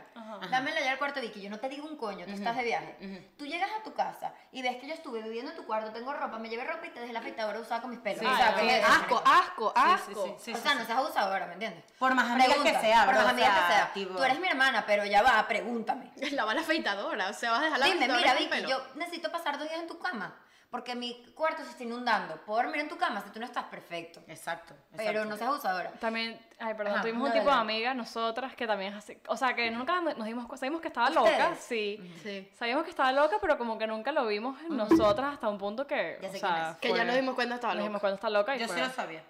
[0.51, 2.57] dame la llave del cuarto de Vicky, yo no te digo un coño, tú estás
[2.57, 5.67] de viaje, tú llegas a tu casa y ves que yo estuve viviendo en tu
[5.67, 8.21] cuarto, tengo ropa, me llevé ropa y te dejé la afeitadora usada con mis pelos,
[8.21, 8.49] Sí, o sea.
[8.87, 10.25] Asco, asco, Sí, sí, asco.
[10.25, 10.79] sí, sí, o sea, sí.
[10.79, 11.85] no seas abusadora, ¿me entiendes?
[11.99, 13.93] Por más amigas Pregunta, que sea, por más o amigas que sea, sea.
[13.93, 16.11] tipo- Tú eres mi hermana, pero ya va, pregúntame.
[16.33, 19.59] Lava la afeitadora, o sea, vas a dejar la Dime, mira, Vicky, yo necesito pasar
[19.59, 20.35] dos días en tu cama.
[20.73, 22.35] Porque mi cuarto se está inundando.
[22.47, 24.21] Puedo dormir en tu cama si tú no estás perfecto.
[24.27, 25.91] Exacto, Pero no seas abusadora.
[26.01, 29.19] También, ay, perdón, Ajá, tuvimos no, un tipo de amiga, nosotras, que también es así.
[29.29, 31.39] O sea, que nunca nos dimos cu- sabíamos que estaba ¿Ustedes?
[31.39, 32.13] loca, sí.
[32.23, 32.51] Sí.
[32.59, 35.87] Sabíamos que estaba loca, pero como que nunca lo vimos en nosotras hasta un punto
[35.87, 36.19] que.
[36.23, 36.77] Ya o sé sea, quién es.
[36.79, 38.01] Que ya nos dimos cuenta estaba Nos dimos loca.
[38.01, 39.23] cuenta está loca y Yo fue- sí lo sabía.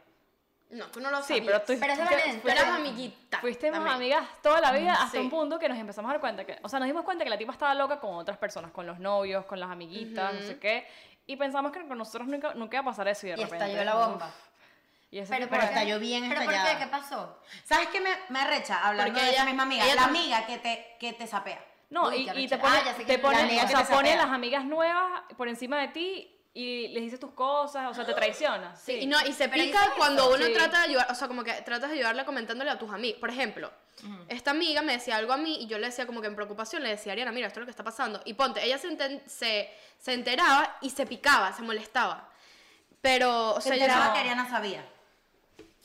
[0.71, 1.45] No, tú no lo Sí, sabías.
[1.47, 1.67] pero tú.
[1.67, 3.41] Pero Tú Pero- eras amiguita.
[3.41, 3.89] Fuimos también.
[3.89, 5.19] amigas toda la vida hasta Sí.
[5.19, 7.31] un punto que nos empezamos a dar cuenta que, o sea, nos dimos cuenta que
[7.31, 10.59] la tipa estaba loca con otras personas, con los novios, con las amiguitas, no sé
[10.59, 10.87] qué,
[11.27, 13.65] y pensamos que con nosotros nunca, nunca iba a pasar eso y de Y repente.
[13.67, 14.27] estalló la bomba.
[14.27, 14.35] uf,
[15.11, 16.77] y ese Pero, tipo pero de- estalló bien ¿Pero por qué?
[16.79, 17.39] ¿Qué pasó?
[17.65, 18.81] ¿Sabes qué me, me arrecha?
[18.87, 19.85] Hablando Porque de esa ella- misma amiga.
[19.85, 21.65] ella La tam- amiga que te, que te sapea.
[21.91, 22.63] No, Uy, y, qué y te arrechera.
[22.63, 24.25] pone, Ah, ya sé te pone, La amiga o que sea, te pone sapea.
[24.27, 28.15] las amigas nuevas por encima de ti y les dices tus cosas, o sea, te
[28.15, 28.75] traiciona.
[28.77, 30.35] Sí, y, no, y se Pero pica hizo cuando eso.
[30.37, 30.53] uno Sí.
[30.55, 33.21] trata de ayudar, o sea, como que tratas de ayudarle comentándole a tus amigos.
[33.21, 33.71] Por ejemplo,
[34.29, 36.83] esta amiga me decía algo a mí y yo le decía como que en preocupación,
[36.83, 38.21] le decía, Ariana, mira, esto es lo que está pasando.
[38.25, 42.29] Y ponte, ella se, enten- se, se enteraba y se picaba, se molestaba.
[43.01, 44.85] Pero, o Se sea, yo enteraba no- que Ariana sabía.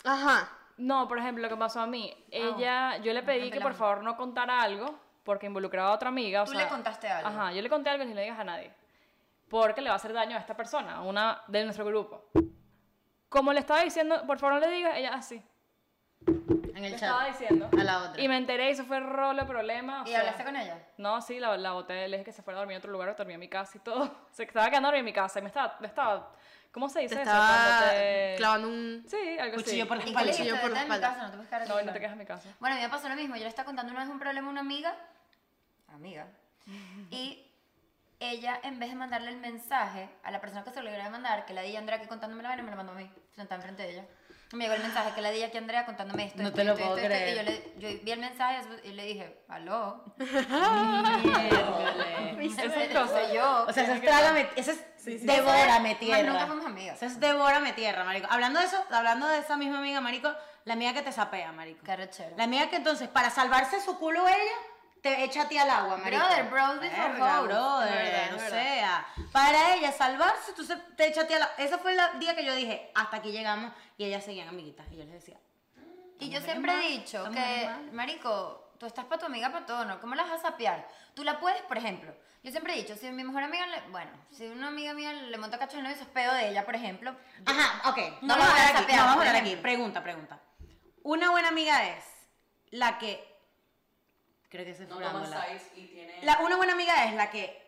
[0.03, 0.49] Ajá.
[0.77, 4.03] No, por ejemplo, lo que pasó a mí, ella, yo le pedí que por favor
[4.03, 6.43] no contara algo porque involucraba a otra amiga.
[6.43, 7.27] O Tú sea, le contaste algo.
[7.29, 8.71] Ajá, yo le conté algo y no le digas a nadie.
[9.49, 12.25] Porque le va a hacer daño a esta persona, a una de nuestro grupo.
[13.29, 15.41] Como le estaba diciendo, por favor no le digas, ella así.
[16.77, 17.31] En Le el estaba chat.
[17.39, 17.69] diciendo.
[17.77, 18.21] A la otra.
[18.21, 20.03] Y me enteré y eso fue rolo problema.
[20.03, 20.77] o ¿Y sea, hablaste con ella?
[20.97, 23.15] No, sí, la, la boté, le dije que se fuera a dormir en otro lugar,
[23.15, 24.15] dormí en mi casa y todo.
[24.31, 26.31] Se estaba quedando a dormir en mi casa y me estaba, me estaba
[26.71, 27.31] ¿cómo se dice Te eso?
[27.31, 29.03] estaba te- clavando un...
[29.07, 29.89] Sí, algo Cuchillo así.
[29.89, 30.31] por la ¿Y qué le espalda.
[30.37, 31.07] Cuchillo por la mi espalda.
[31.09, 31.71] casa, no te puedes quedar aquí.
[31.71, 32.49] No, y no te quedas en mi casa.
[32.59, 33.35] Bueno, a mí me pasó lo mismo.
[33.35, 34.95] Yo le estaba contando una vez un problema a una amiga.
[35.87, 36.27] Amiga.
[37.09, 37.43] Y
[38.19, 41.45] ella, en vez de mandarle el mensaje a la persona que se lo quería mandar,
[41.45, 43.55] que la di a Andrea aquí contándome la vaina, me lo mandó a mí, sentada
[43.55, 44.05] enfrente de ella.
[44.53, 46.41] Me llegó el mensaje que la di aquí a Andrea contándome esto.
[46.41, 47.33] No esto, te lo esto, puedo esto, creer.
[47.33, 50.05] Y yo, le, yo vi el mensaje y le dije, aló.
[52.37, 53.09] Miércoles.
[53.09, 53.65] Soy yo.
[53.67, 56.23] O sea, eso es trágame, eso es devórame tierra.
[56.31, 56.95] nunca fuimos amigas.
[56.97, 58.27] Eso es devórame tierra, marico.
[58.29, 60.31] Hablando de eso, hablando de esa misma amiga, marico,
[60.65, 61.83] la amiga que te sapea, marico.
[61.83, 62.35] Qué rechero.
[62.37, 64.55] La amiga que entonces, para salvarse su culo ella,
[65.01, 66.21] te echa a ti al agua, marico.
[66.49, 67.47] Brother, Verga, hoes.
[67.47, 68.51] brother, Es verdad, o es verdad.
[69.15, 71.49] Sea, para ella salvarse, entonces te echa a agua.
[71.57, 74.97] Ese fue el día que yo dije, hasta aquí llegamos, y ellas seguían amiguitas, y
[74.97, 75.37] yo les decía,
[76.19, 79.65] Y yo siempre he mal, dicho estamos que, marico, tú estás para tu amiga, para
[79.65, 79.99] todo, ¿no?
[79.99, 80.87] ¿Cómo la vas a sapear?
[81.13, 84.11] Tú la puedes, por ejemplo, yo siempre he dicho, si mi mejor amiga, le- bueno,
[84.31, 86.75] si una amiga mía le monta cacho de novio, eso es pedo de ella, por
[86.75, 87.15] ejemplo.
[87.45, 87.97] Ajá, ok.
[88.21, 88.95] No vamos la a hablar aquí.
[88.95, 89.55] no, vamos a aquí.
[89.57, 90.39] Pregunta, pregunta.
[91.03, 92.03] Una buena amiga es
[92.71, 93.35] la que.
[94.49, 95.45] Creo que se No fue dándola.
[95.45, 96.23] sides y tiene...
[96.23, 97.66] La, una buena amiga es la que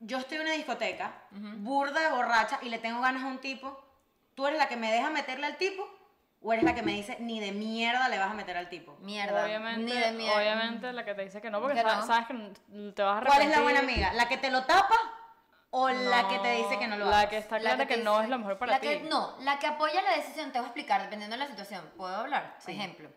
[0.00, 3.84] yo estoy en una discoteca, burda de borracha, y le tengo ganas a un tipo.
[4.34, 5.88] Tú eres la que me deja meterle al tipo,
[6.40, 8.96] o eres la que me dice, ni de mierda le vas a meter al tipo.
[9.00, 9.44] Mierda.
[9.44, 10.36] Obviamente, Ni de mierda.
[10.38, 12.06] obviamente la que te dice que no, porque Que sa- no.
[12.06, 12.34] sabes que
[12.92, 13.50] te vas a ¿Cuál arrepentir.
[13.50, 14.12] es la buena amiga?
[14.12, 14.94] ¿La que te lo tapa
[15.70, 17.30] o la que te dice que no lo La hagas?
[17.30, 18.86] que está La clara que, te no dice- es lo mejor para la ti.
[18.86, 21.84] que- no, la que apoya la decisión, te voy a explicar, dependiendo de la situación.
[21.96, 22.56] ¿Puedo hablar?
[22.62, 23.10] Por ejemplo.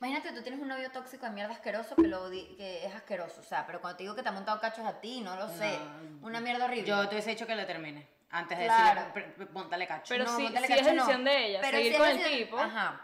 [0.00, 3.44] Imagínate tú tienes un novio tóxico de mierda asqueroso que, lo que es asqueroso, o
[3.44, 5.78] sea, pero cuando te digo que te ha montado cachos a ti, no lo sé.
[6.22, 6.86] Una mierda horrible.
[6.88, 8.06] Yo te hubiese dicho que le termine.
[8.30, 9.00] Antes de Claro.
[9.00, 10.06] decirle, pre- pre- póntale cacho.
[10.08, 10.96] Pero No, sí, montale si es cacho, no.
[11.02, 13.00] decisión de ella, Pero seguir si es con el decisión- tipo, Ajá.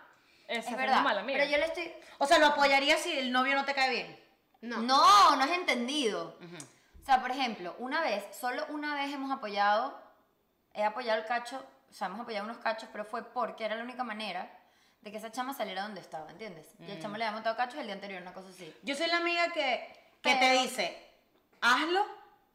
[0.49, 1.03] esa Es es verdad.
[1.03, 1.23] mala.
[1.25, 1.93] Pero yo le estoy.
[2.19, 4.21] O sea, lo apoyaría si el novio no te cae bien.
[4.61, 4.79] No.
[4.79, 6.37] No, no has entendido.
[7.01, 9.99] O sea, por ejemplo, una vez, solo una vez hemos apoyado,
[10.75, 13.85] he apoyado el cacho, o sea, hemos apoyado unos cachos, pero fue porque era la
[13.85, 14.51] única manera
[15.03, 16.67] de que esa chama saliera donde estaba, ¿entiendes?
[16.79, 18.75] Y el chamo le había montado cachos el día anterior, una cosa así.
[18.83, 19.89] Yo soy la amiga que,
[20.23, 21.07] que te Pero- dice,
[21.61, 22.05] hazlo,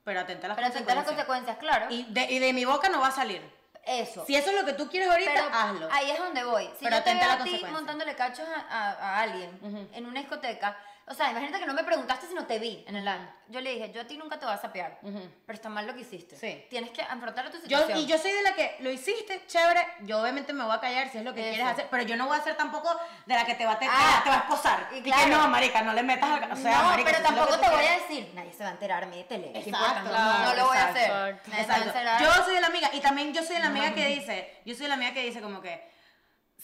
[0.03, 1.57] pero atenta a las Pero atenta a las consecuencias.
[1.57, 1.87] consecuencias, claro.
[1.89, 3.41] Y de, y de mi boca no va a salir.
[3.83, 4.25] Eso.
[4.25, 5.89] Si eso es lo que tú quieres ahorita, Pero hazlo.
[5.91, 6.65] ahí es donde voy.
[6.79, 10.19] Si Pero yo te veo a ti montándole cachos a, a- a alguien en una
[10.19, 10.75] discoteca,
[11.07, 13.31] o sea, imagínate que no me preguntaste si no te vi en el año.
[13.47, 15.93] Yo le dije, yo a ti nunca te voy a sapear, pero está mal lo
[15.93, 16.35] que hiciste.
[16.35, 16.65] Sí.
[16.67, 17.99] Tienes que afrontar tu Yo, situación.
[17.99, 19.85] y yo soy de la que lo hiciste, chévere.
[20.01, 21.49] Yo obviamente me voy a callar si es lo que Eso.
[21.55, 22.89] quieres hacer, pero yo no voy a ser tampoco
[23.27, 24.89] de la que te va a, te, Ah, te va a esposar.
[24.93, 25.23] y Y, claro.
[25.25, 26.51] que no, marica, no le metas al.
[26.51, 28.09] O sea, no, marica, pero si es lo que tampoco tú te voy a quieres.
[28.09, 29.51] decir, nadie se va a enterar, métele.
[29.53, 30.43] ¿qué Exacto, importa?
[30.45, 31.03] No, lo voy a hacer.
[31.03, 31.49] exacto.
[31.51, 31.99] Nadie se va a Exacto.
[31.99, 32.21] enterar.
[32.23, 34.73] Yo soy de la amiga, y también yo soy de la amiga que dice, yo
[34.73, 35.87] soy de la amiga que dice como que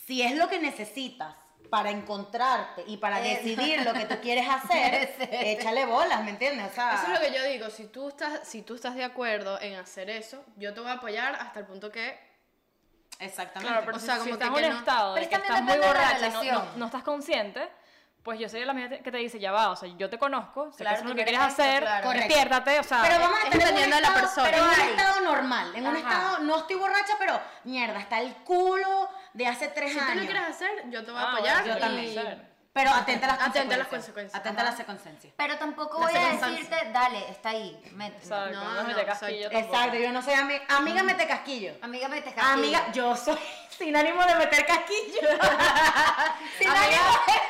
[0.08, 1.36] si es lo que necesitas
[1.72, 3.30] para encontrarte y para Eso.
[3.44, 6.70] decidir lo que tú quieres hacer, échale bolas, ¿me entiendes?
[6.70, 9.04] O sea, Eso es lo que yo digo, si tú estás, si tú estás de
[9.06, 12.20] acuerdo en hacer eso, yo te voy a apoyar hasta el punto que
[13.20, 13.72] exactamente.
[13.72, 15.30] Claro, pero O si, sea, si como estás que en un no- estado Pero de
[15.30, 16.70] que es que estás también muy depende de la borracha no, relación.
[16.74, 17.70] no- no estás consciente,
[18.24, 20.72] pues yo soy la amiga que te dice, ya va, o sea, yo te conozco,
[20.74, 22.06] sé Claro, que eso es lo que quieres esto, hacer, claro.
[22.06, 22.28] Correcto.
[22.28, 24.50] despiértate, o sea, Pero vamos a es estar en un de la estado- persona.
[24.52, 26.10] pero en un estado normal, en un Ajá.
[26.10, 30.16] estado, no estoy borracha, pero mierda, está el culo de hace tres si tú años.
[30.18, 31.60] lo quieres hacer, yo te voy a Ah, apoyar.
[31.62, 32.51] bueno, yo y- también.
[32.74, 34.40] Pero atenta a las Atenta a las consecuencias.
[34.40, 35.34] Atenta a las consecuencias.
[35.36, 37.78] Pero tampoco La voy a decirte, dale, está ahí.
[37.84, 39.98] Exacto, No, no, no, me te casquillo exacto.
[39.98, 40.64] yo no soy amiga.
[40.70, 41.74] Amiga, mete casquillo.
[41.82, 42.54] Amiga, me te casquillo.
[42.54, 43.38] Amiga, yo soy
[43.78, 45.20] sin ánimo de meter casquillo.
[46.58, 46.84] Sin Amiga,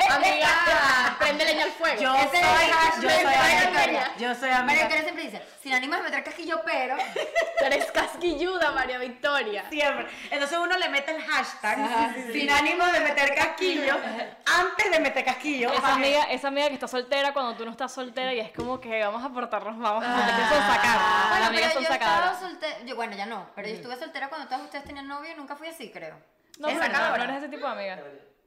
[0.10, 0.16] ánimo.
[0.16, 2.02] amiga, prende leña al fuego.
[2.02, 3.70] Yo Ese soy, es el hashtag yo soy María amiga.
[3.70, 4.12] Victoria.
[4.18, 4.80] Yo soy María amiga.
[4.82, 6.96] Victoria siempre dice, sin ánimo de meter casquillo, pero...
[7.60, 9.66] Tú eres casquilluda, María Victoria.
[9.70, 10.08] Siempre.
[10.30, 14.00] Entonces uno le mete el hashtag sin ánimo de meter casquillo
[14.46, 15.72] antes de meter casquillo.
[15.72, 18.80] Esa amiga, esa amiga que está soltera cuando tú no estás soltera y es como
[18.80, 21.30] que vamos a portarnos, vamos a porque son sacadas.
[21.30, 24.48] Bueno, pero son yo estaba soltera, yo, bueno, ya no, pero yo estuve soltera cuando
[24.48, 26.18] todas ustedes tenían novio y nunca fui así, creo.
[26.60, 28.00] No, no, no eres ese tipo de amiga.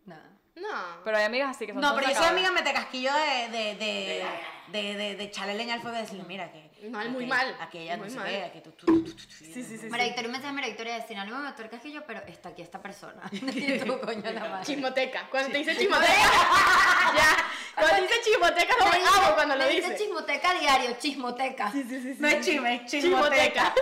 [0.07, 0.17] No.
[0.57, 0.69] No.
[1.03, 3.75] Pero hay amigas así que son No, pero yo soy amiga mete casquillo de, de,
[3.75, 4.25] de,
[4.69, 6.65] de, de, de echarle leña al fuego y decirle, mira que.
[6.91, 7.57] Mal, muy mal.
[7.61, 8.27] Aquella no sé mal.
[8.29, 9.23] qué, que tú, tú, tú, tú, tú.
[9.39, 9.87] Sí, sí, sí.
[9.89, 12.51] María Victoria, un mensaje de María Victoria de sin ánimo de meter casquillo, pero está
[12.51, 13.23] aquí esta persona.
[13.33, 14.67] y tú, coño, la madre.
[14.67, 15.27] Chismoteca.
[15.31, 16.13] Cuando te dice chismoteca,
[17.17, 17.37] ya.
[17.75, 20.05] Cuando te dice chismoteca, no Me me dice- amo cuando lo me dice dice.
[20.05, 21.73] chismoteca diario, chismoteca.
[22.19, 23.75] No es chisme, es chismoteca.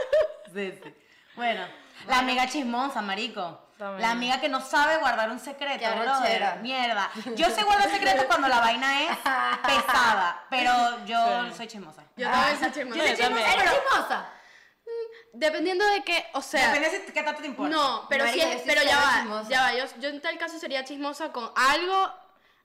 [0.55, 0.95] Sí, sí.
[1.35, 1.67] Bueno,
[2.07, 3.61] la amiga chismosa, marico.
[3.99, 6.57] La amiga que no sabe guardar un secreto, brother.
[6.61, 7.11] Mierda.
[7.37, 9.17] Yo sé guardar secretos cuando la vaina es
[9.67, 10.73] pesada, pero
[11.07, 11.57] yo Sí.
[11.57, 12.03] soy chismosa.
[12.17, 13.07] Yo también soy Yo chismoteca.
[13.07, 14.27] soy chismosa, ¿Eres chismosa?
[15.35, 16.71] Dependiendo de qué, o sea.
[16.73, 17.75] depende de qué tanto te importa.
[17.75, 19.49] No, pero Marica, sí, pero ya va, chismosa.
[19.49, 19.73] ya va.
[19.75, 22.13] Yo, yo en tal caso sería chismosa con algo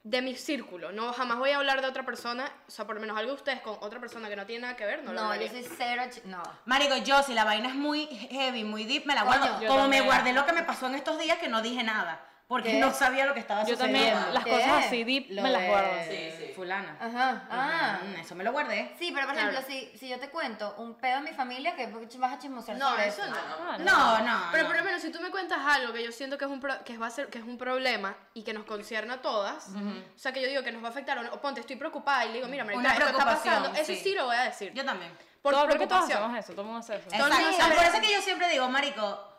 [0.08, 0.90] de mi círculo.
[0.90, 3.36] No, jamás voy a hablar de otra persona, o sea, por lo menos algo de
[3.36, 5.66] ustedes con otra persona que no tiene nada que ver, no, lo No, yo soy
[5.76, 6.42] cero No.
[6.64, 9.60] Marico, yo si la vaina es muy heavy, muy deep, me la Coño, guardo.
[9.60, 12.20] yo Como me guardé lo que me pasó en estos días que no dije nada.
[12.48, 12.78] Porque ¿Qué?
[12.80, 14.08] no sabía lo que estaba Yo sucediendo.
[14.08, 14.50] también, las ¿Qué?
[14.50, 15.90] cosas así deep Lo me las de guardo.
[16.08, 16.52] Sí, sí.
[16.56, 16.96] Fulana.
[16.98, 17.46] Ajá.
[17.50, 17.98] Ah.
[18.02, 18.94] Mm, eso me lo guardé.
[18.98, 19.50] Sí, pero por Claro.
[19.50, 22.78] ejemplo, si, si yo te cuento un pedo en mi familia, que vas a chismosear
[22.78, 23.36] No, sobre eso no.
[23.36, 24.40] Ah, No, no.
[24.50, 24.68] Pero no.
[24.70, 26.82] por lo menos si tú me cuentas algo que yo siento que es un pro-
[26.84, 30.18] que va a ser que es un problema y que nos concierne a todas, o
[30.18, 32.24] sea que yo digo que nos va a afectar o, no- o ponte estoy preocupada
[32.24, 34.00] y le digo, mira, marica, esto está preocupación, pasando, eso sí.
[34.02, 34.72] sí lo voy a decir.
[34.72, 35.12] Yo también.
[35.42, 36.18] por Todo- que todos preocupación.
[36.22, 37.08] hacemos eso, todo el mundo hace eso.
[37.10, 37.74] Exacto.
[37.76, 39.36] Por eso es que yo siempre digo, marico,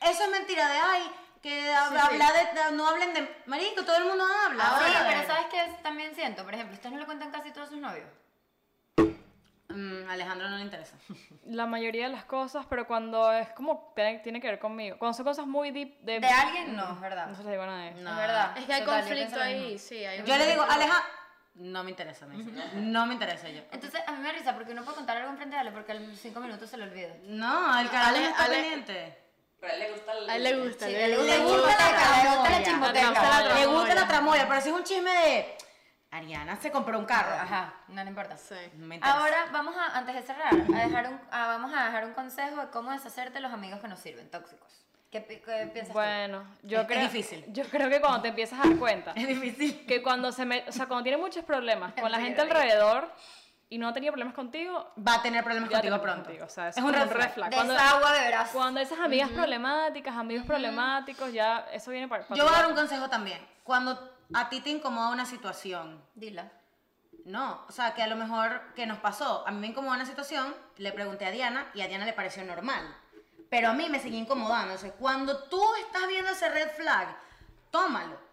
[0.00, 1.10] eso es mentira de ay,
[1.42, 2.00] que hab- Sí, sí.
[2.02, 4.64] habla de, de- no hablen de marico, todo el mundo habla.
[4.64, 5.06] Sí, ahora.
[5.08, 6.44] pero ¿sabes qué también siento?
[6.44, 8.08] Por ejemplo, ¿ustedes no le cuentan casi todos sus novios?
[9.68, 10.96] Mm, Alejandro no le interesa.
[11.44, 14.96] La mayoría de las cosas, pero cuando es como tiene, tiene que ver conmigo.
[14.98, 17.26] Cuando son cosas muy deep de, De alguien, no, es verdad.
[17.26, 17.90] no se les digo a nadie.
[18.00, 18.10] No.
[18.10, 18.56] Es verdad.
[18.58, 20.72] Es que hay Total, conflicto lo ahí, sí, hay Yo le digo, conflicto.
[20.72, 21.04] Aleja,
[21.56, 22.50] no me interesa, me dice.
[22.74, 23.62] No me interesa yo.
[23.72, 25.92] Entonces, a mí me da risa porque uno puede contar algo enfrente de Ale porque
[25.92, 27.14] a los cinco minutos se le olvida.
[27.24, 29.25] No, el carajo Ale- está Ale- pendiente.
[29.60, 30.30] Pero a él le gusta el...
[30.30, 31.26] A él le gusta, Sí, le le gusta.
[31.28, 32.64] la chismoteca, le gusta la tramoya.
[32.64, 33.12] chismoteca.
[33.12, 33.54] tramoya.
[33.54, 35.56] Le gusta la tramoya, pero si es un chisme de
[36.10, 37.34] Ariana se compró un carro.
[37.34, 38.36] Ajá, no le importa.
[38.36, 38.54] Sí.
[38.74, 39.18] No me interesa.
[39.18, 42.60] Ahora vamos a, antes de cerrar, a dejar un, a- vamos a dejar un consejo
[42.60, 44.82] de cómo deshacerte de los amigos que nos sirven, tóxicos.
[45.10, 47.00] ¿Qué, qué piensas Bueno, yo Es- es creo.
[47.02, 47.44] difícil.
[47.48, 49.86] Yo creo que cuando te empiezas a dar cuenta Es difícil.
[49.86, 53.10] que cuando se me, o sea, cuando tienes muchos problemas con la gente alrededor
[53.68, 56.24] y no ha tenido problemas contigo, Va a tener problemas ya contigo pronto.
[56.24, 57.52] contigo, o sea, es un red flag.
[58.52, 62.26] Cuando, esas amigas problemáticas, amigos problemáticos, ya eso viene para.
[62.28, 63.44] Yo voy a dar un consejo también.
[63.64, 66.50] Cuando a ti te incomoda una situación, Dila.
[67.24, 70.06] no, o sea, que a lo mejor que nos pasó, a mí me incomoda una
[70.06, 72.82] situación, le pregunté a Diana y a Diana le pareció normal,
[73.50, 74.74] pero a mí me seguía incomodando.
[74.74, 77.16] O sea, cuando tú estás viendo ese red flag,
[77.70, 78.25] tómalo.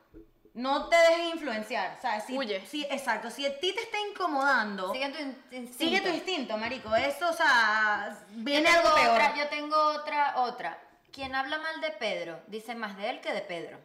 [0.54, 2.26] No te dejes influenciar, ¿sabes?
[2.26, 2.64] Si, Huye.
[2.68, 5.78] si- exacto, si a ti te está incomodando, Sigue tu in- instinto.
[5.78, 6.96] sigue tu instinto, marico.
[6.96, 9.10] Eso, o sea, viene algo peor.
[9.14, 10.80] Otra, yo tengo otra, otra.
[11.12, 13.80] Quien habla mal de Pedro, dice más de él que de Pedro.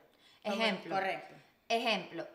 [0.45, 0.95] Ejemplo.
[0.95, 1.35] Correcto.
[1.69, 2.27] Ejemplo.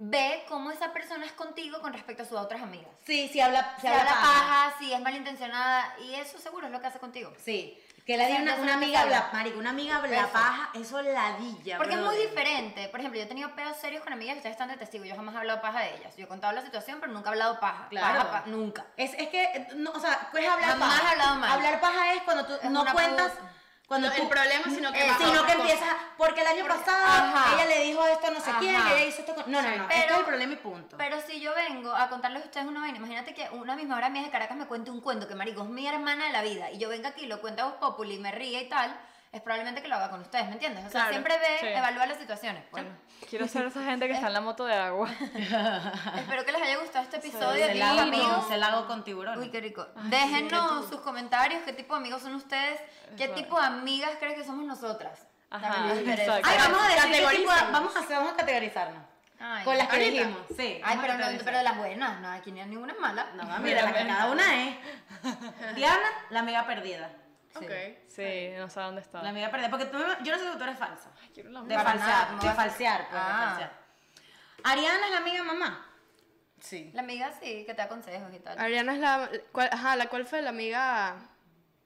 [0.00, 2.90] Ve cómo esa persona es contigo con respecto a sus otras amigas.
[3.04, 6.86] Sí, si habla, Si habla paja, si es malintencionada, y eso seguro es lo que
[6.86, 7.32] hace contigo.
[7.44, 7.76] Sí.
[8.08, 10.32] Que la di una, una amiga bla, marico, una amiga Eso.
[10.32, 12.88] paja, eso ladilla, Porque es muy diferente.
[12.88, 15.04] Por ejemplo, yo he tenido pedos serios con amigas y ustedes están de testigo.
[15.04, 16.16] Yo jamás he hablado paja de ellas.
[16.16, 17.86] Yo he contado la situación, pero nunca he hablado paja.
[17.90, 18.20] Claro.
[18.30, 18.86] Paja, nunca.
[18.96, 21.06] Es, es que, eh, no, o sea, ¿qué es hablar Jamás paja?
[21.06, 21.50] he hablado mal.
[21.52, 23.52] Hablar paja es cuando tú Es no cuentas, puta.
[23.88, 26.78] Cuando No, tú, el problema, sino que eh, sino que empiezas, porque el año Porque-
[26.84, 27.54] pasado Ajá.
[27.54, 28.94] ella le dijo esto no sé quién, Ajá.
[28.94, 29.50] ella hizo esto con...
[29.50, 30.98] No, no, no, este es el problema y punto.
[30.98, 33.88] Pero si yo vengo a contarles a ustedes una vaina, imagínate que una de mis
[33.88, 36.42] mejores amigas de Caracas me cuente un cuento que marico es mi hermana de la
[36.42, 38.94] vida y yo venga aquí, lo cuento a Voz Populi y me ríe y tal,
[39.32, 40.80] es probablemente que lo haga con ustedes, ¿me entiendes?
[40.86, 41.66] O sea, Claro, siempre ve, sí.
[41.66, 42.64] evalúa las situaciones.
[42.70, 42.88] Bueno,
[43.28, 45.08] Quiero ser esa gente que está en la moto de agua.
[46.16, 48.36] espero que les haya gustado este episodio, Se queridos lago amigos.
[48.36, 49.38] con, se lago con tiburón.
[49.38, 49.86] Uy, qué rico.
[50.04, 52.80] Déjennos sus comentarios, qué tipo de amigos son ustedes,
[53.16, 53.34] qué Exacto.
[53.34, 55.26] tipo de amigas creen que somos nosotras.
[55.50, 55.72] Ajá.
[55.84, 57.46] Ay, vamos a Categoricen.
[57.72, 59.02] vamos a, vamos a categorizarnos.
[59.40, 60.10] Ay, con las que ahorita.
[60.24, 60.80] dijimos, sí.
[60.84, 63.26] Ay, pero, no, pero de las buenas, no, aquí ni ninguna es mala.
[63.34, 64.76] No, mira, la que cada una es.
[65.76, 67.10] Diana, la amiga perdida.
[67.66, 67.72] Ok.
[68.08, 69.22] Sí, no sé dónde está.
[69.22, 69.70] La amiga perdida.
[69.70, 71.10] Porque tú, yo no sé si tú eres falsa.
[71.34, 73.46] Quiero la De falsear, ¿cómo de falsear, pues, de Ah.
[73.48, 73.72] falsear.
[74.64, 75.84] Ariana es la amiga mamá.
[76.60, 76.90] Sí.
[76.92, 78.58] La amiga sí, que te da consejos y tal.
[78.58, 79.30] Ariana es la.
[79.52, 81.16] ¿cuál, ajá, la cuál fue la amiga.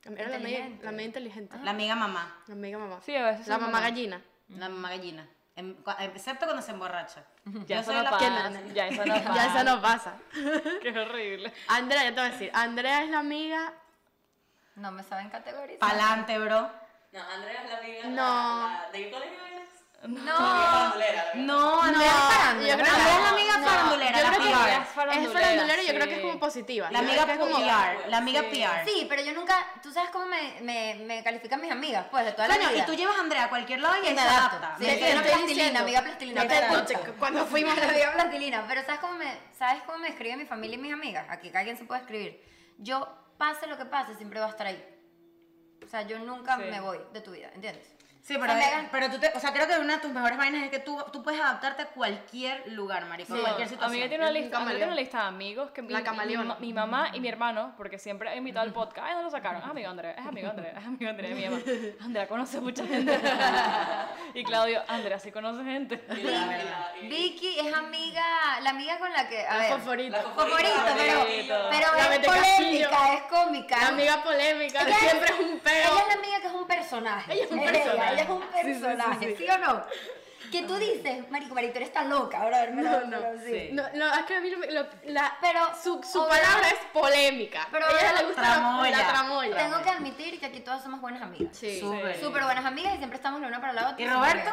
[0.05, 0.83] Era la amiga, Inteligente.
[0.85, 1.57] la amiga inteligente.
[1.63, 2.43] La amiga mamá.
[2.49, 3.01] La amiga mamá.
[3.05, 3.83] Sí, a veces La mamá mamás.
[3.91, 4.21] gallina.
[4.49, 5.29] La mamá gallina.
[5.55, 7.23] Em- Excepto cuando se emborracha.
[7.67, 8.51] Ya eso no la- pasa.
[8.75, 9.35] Ya eso no pasa.
[9.35, 10.15] Ya eso no pasa.
[10.83, 11.53] Qué horrible.
[11.69, 12.51] Andrea, ya te voy a decir.
[12.55, 13.75] Andrea es la amiga.
[14.77, 15.79] No me saben categorizar.
[15.81, 16.71] Pa'lante, bro.
[17.13, 18.03] No, Andrea es la amiga.
[18.05, 18.69] No.
[18.69, 19.69] la- la- ¿De qué colegio eres?
[20.05, 20.33] No.
[20.35, 22.77] La No, Andrea es farandulera.
[22.77, 24.65] yo creo que- Andrea es la amiga no, farandulera, yo la creo que PR.
[24.73, 26.27] ella Es farandulera, farandulera y yo creo que es sí.
[26.27, 26.91] como positiva.
[26.91, 28.09] La amiga que es como- PR.
[28.09, 28.85] La amiga PR.
[28.85, 32.33] Sí, pero yo nunca, tú sabes cómo me, me, me califican mis amigas, pues, de
[32.33, 32.83] toda la Coño, vida.
[32.83, 34.75] y tú llevas a Andrea a cualquier lado y Y ella se adapta.
[34.79, 36.43] Sí, ¿Me soy una plastilina, amiga plastilina.
[36.43, 38.65] No te pero- escuches, Cuando fuimos a amiga plastilina.
[38.67, 41.27] Pero ¿sabes cómo, me, ¿sabes cómo me escribe mi familia y mis amigas?
[41.29, 42.43] Aquí cada quien se puede escribir.
[42.79, 43.07] Yo,
[43.43, 44.81] pase lo que pase, siempre voy a estar ahí.
[45.85, 46.63] O sea, yo nunca Sí.
[46.71, 47.93] me voy de tu vida, ¿entiendes?
[48.25, 50.39] Sí, pero, O sea, pero tú te, o sea, creo que una de tus mejores
[50.39, 53.69] vainas es que tú, tú puedes adaptarte a cualquier lugar, marico, a Sí, cualquier a
[53.69, 53.93] situación.
[53.97, 55.93] mí me tiene una lista, a mí me tiene una lista de amigos que mi,
[55.93, 56.55] La mi- camaleona.
[56.61, 59.31] mi, mi mamá y mi hermano, porque siempre he invitado al podcast, ay, no lo
[59.31, 61.63] sacaron, es amigo Andrea, es amigo Andrea, es amigo Andrea, mi mamá,
[62.01, 63.19] Andrea conoce mucha gente.
[64.35, 66.05] y Claudio, Andrea sí conoce gente.
[66.17, 69.63] Y la- y la- y- Vicky es amiga, la amiga con la que, a La
[69.65, 70.17] ver, favorita.
[70.19, 71.55] La favorito, pero, favorito.
[71.73, 72.89] pero La es polémica, Castillo.
[73.17, 73.77] es cómica.
[73.81, 75.75] La amiga polémica, Ella siempre es un peo.
[75.75, 77.33] Ella es la amiga que es un personaje.
[77.33, 78.12] Ella es un personaje.
[78.13, 79.51] Ella es un Sí, sí, sí, personaje, ¿sí, sí.
[79.51, 79.85] o no?
[80.51, 82.75] Que tú dices, marico, Marito, eres tan loca, brother.
[82.75, 83.71] No, no, pero sí.
[83.73, 87.67] No, no, es que a mí lo- lo- la, Pero, su, su palabra es polémica.
[87.71, 88.91] Pero a ella le gusta la- Tramoya.
[88.99, 89.57] la tramoya.
[89.57, 91.57] Tengo que admitir que aquí todas somos buenas amigas.
[91.57, 91.81] Sí.
[91.81, 92.21] Súper.
[92.21, 94.05] Súper buenas amigas y siempre estamos la una para la otra.
[94.05, 94.51] ¿Y Roberto?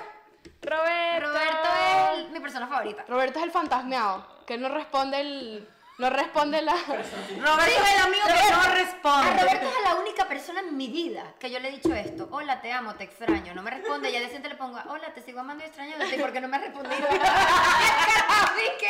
[0.62, 1.28] Roberto.
[1.28, 1.70] Roberto
[2.18, 3.04] es mi persona favorita.
[3.08, 5.70] Roberto es el fantasmeado, que no responde el...
[6.00, 6.72] No responde la...
[6.74, 9.32] Roberto es el amigo que no A responde.
[9.44, 12.28] Roberto es la única persona en mi vida que yo le he dicho esto.
[12.32, 13.54] Hola, te amo, te extraño.
[13.54, 14.10] No me responde.
[14.10, 16.16] Y al día siguiente le pongo, hola, te sigo amando y extrañándote.
[16.16, 17.06] ¿Y por qué no me has respondido?
[17.10, 18.88] Así que,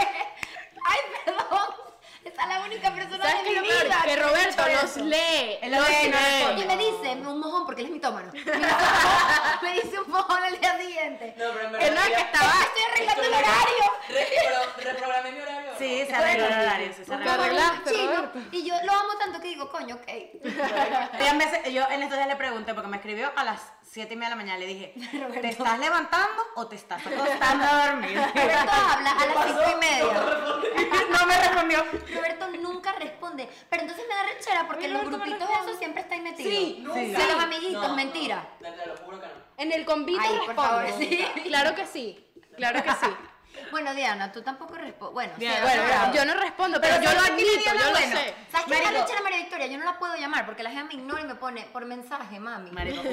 [0.86, 1.70] ay, perdón.
[2.24, 3.84] Esa es la única persona ¿Sabes de mi es lo peor?
[3.86, 4.02] vida.
[4.04, 5.00] Que Roberto eso.
[5.06, 5.58] lee.
[5.64, 6.20] Los lee, no
[6.56, 6.62] lee.
[6.62, 8.32] Y me dice un mojón porque él es mitómano.
[8.34, 8.62] Me dice,
[9.64, 11.34] me dice un mojón al día siguiente.
[11.38, 11.96] No, pero en Que verdad.
[11.96, 12.52] no es que ya- estaba...
[12.62, 13.84] Estoy arreglando el horario.
[14.10, 15.69] Re- pero reprogramé mi horario.
[15.80, 17.32] Sí, se arregló el horario, sí, se Te arregló.
[17.34, 18.32] arreglaste, Chino.
[18.52, 20.08] Y yo lo amo tanto que digo, coño, ok.
[20.08, 24.18] Ella me- yo en estos días le pregunté, porque me escribió a las 7 y
[24.18, 24.94] media de la mañana, le dije,
[25.42, 28.18] ¿te estás levantando o te estás acostando a dormir?
[28.36, 30.14] Roberto habla a las cinco y media.
[31.20, 31.86] no me respondió.
[32.16, 33.50] Roberto nunca responde.
[33.70, 35.64] Pero entonces me da rechera porque en los grupitos responde.
[35.64, 36.50] esos siempre está ahí metido.
[36.50, 37.32] Sí, De sí.
[37.34, 38.48] los amiguitos, No, mentira.
[38.60, 39.34] No, te lo juro que no.
[39.58, 41.26] En el convite Ay, por favor, sí.
[41.46, 42.26] Claro que sí.
[42.56, 43.08] Claro que sí.
[43.72, 45.14] Bueno, Diana, tú tampoco respondes.
[45.14, 46.14] Bueno, sí, Diana, has Bueno, logrado.
[46.14, 48.16] yo no respondo, pero, Pero yo lo ¿sabes qué me admito, yo lo lo bueno?
[48.18, 48.34] sé.
[48.52, 49.02] ¿Sabes qué Marico.
[49.04, 49.68] rechera María Victoria?
[49.68, 52.40] Yo no la puedo llamar porque la gente me ignora y me pone por mensaje,
[52.40, 52.72] mami.
[52.72, 53.04] Marico,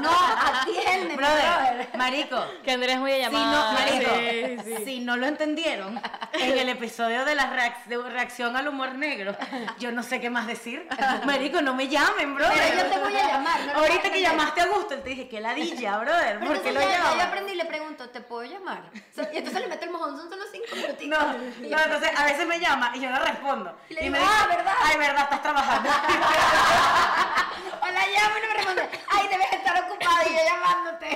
[0.00, 0.10] No,
[0.54, 5.26] atiende, brother, marico, Que Andrea es muy de si no, marico, Sí, si no lo
[5.26, 6.00] entendieron
[6.32, 9.36] en el episodio de la reac- de reacción al humor negro,
[9.78, 10.86] yo no sé qué más decir.
[11.24, 12.54] Marico, no me llamen, brother.
[12.70, 13.60] Pero yo te voy a llamar.
[13.66, 14.22] no a Ahorita que entender.
[14.30, 16.96] llamaste a Gusto, te dije, qué ladilla, brother, Pero ¿por qué entonces lo ya, ya
[17.04, 17.26] yo llamas?
[17.26, 18.90] aprendí y le pregunto, ¿te puedo llamar?
[19.32, 21.06] Y entonces le meto el mojón, son solo cinco minutitos.
[21.08, 23.76] No, no, entonces a veces me llama y yo no respondo.
[23.88, 25.90] Y le me digo, dice, "Ah, ¿verdad?" Ay, verdad, estás trabajando.
[27.80, 28.88] O la llamo y no me responde.
[29.10, 31.06] Ay, debes estar ocupada y yo llamándote.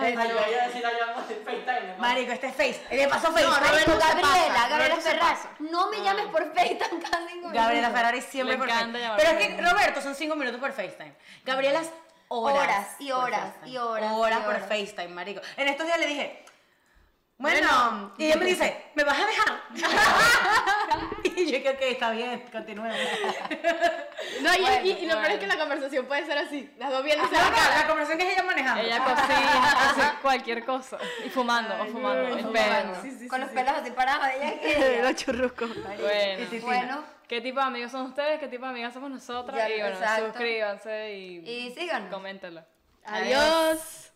[0.00, 1.96] Ay, yo voy a decir la llamo de FaceTime.
[1.98, 2.86] Marico, este es Face.
[2.90, 3.44] Le pasó Face.
[3.44, 5.48] No, Marico, Gabriela, Gabriela pasa.
[5.60, 7.52] no me llames por FaceTime cada cinco minutos.
[7.52, 9.10] Gabriela Ferrari siempre por FaceTime.
[9.16, 11.14] Pero es que Roberto son cinco minutos por FaceTime.
[11.44, 11.80] Gabriela
[12.30, 12.56] horas.
[12.58, 13.70] Horas y por horas FaceTime.
[13.70, 14.60] y horas Horas y por.
[14.60, 15.40] FaceTime, marico.
[15.56, 16.44] En estos días le dije,
[17.38, 19.62] bueno, y ella me dice, ¿me vas a dejar?
[21.24, 22.96] y yo, ¿qué ok, está bien, continuemos.
[24.42, 25.38] No, y, Bueno, y- y lo peor es bueno.
[25.40, 27.78] que la conversación puede ser así, las dos viéndose No, la cara.
[27.80, 28.82] la conversación que es ella manejando.
[28.82, 30.98] Ella cocina, hace cualquier cosa.
[31.24, 32.92] Y fumando, o fumando, el Bueno,
[33.28, 35.00] con los pelos así parados, ella que...
[35.02, 35.70] Los churruscos.
[35.82, 36.60] Bueno.
[36.62, 38.38] Bueno, ¿Qué tipo de amigos son ustedes?
[38.40, 39.56] ¿Qué tipo de amigas somos nosotras?
[39.56, 40.26] Ya, y bueno, exacto.
[40.26, 42.12] suscríbanse y, y síganos.
[42.12, 42.64] coméntenlo.
[43.04, 44.06] Adiós.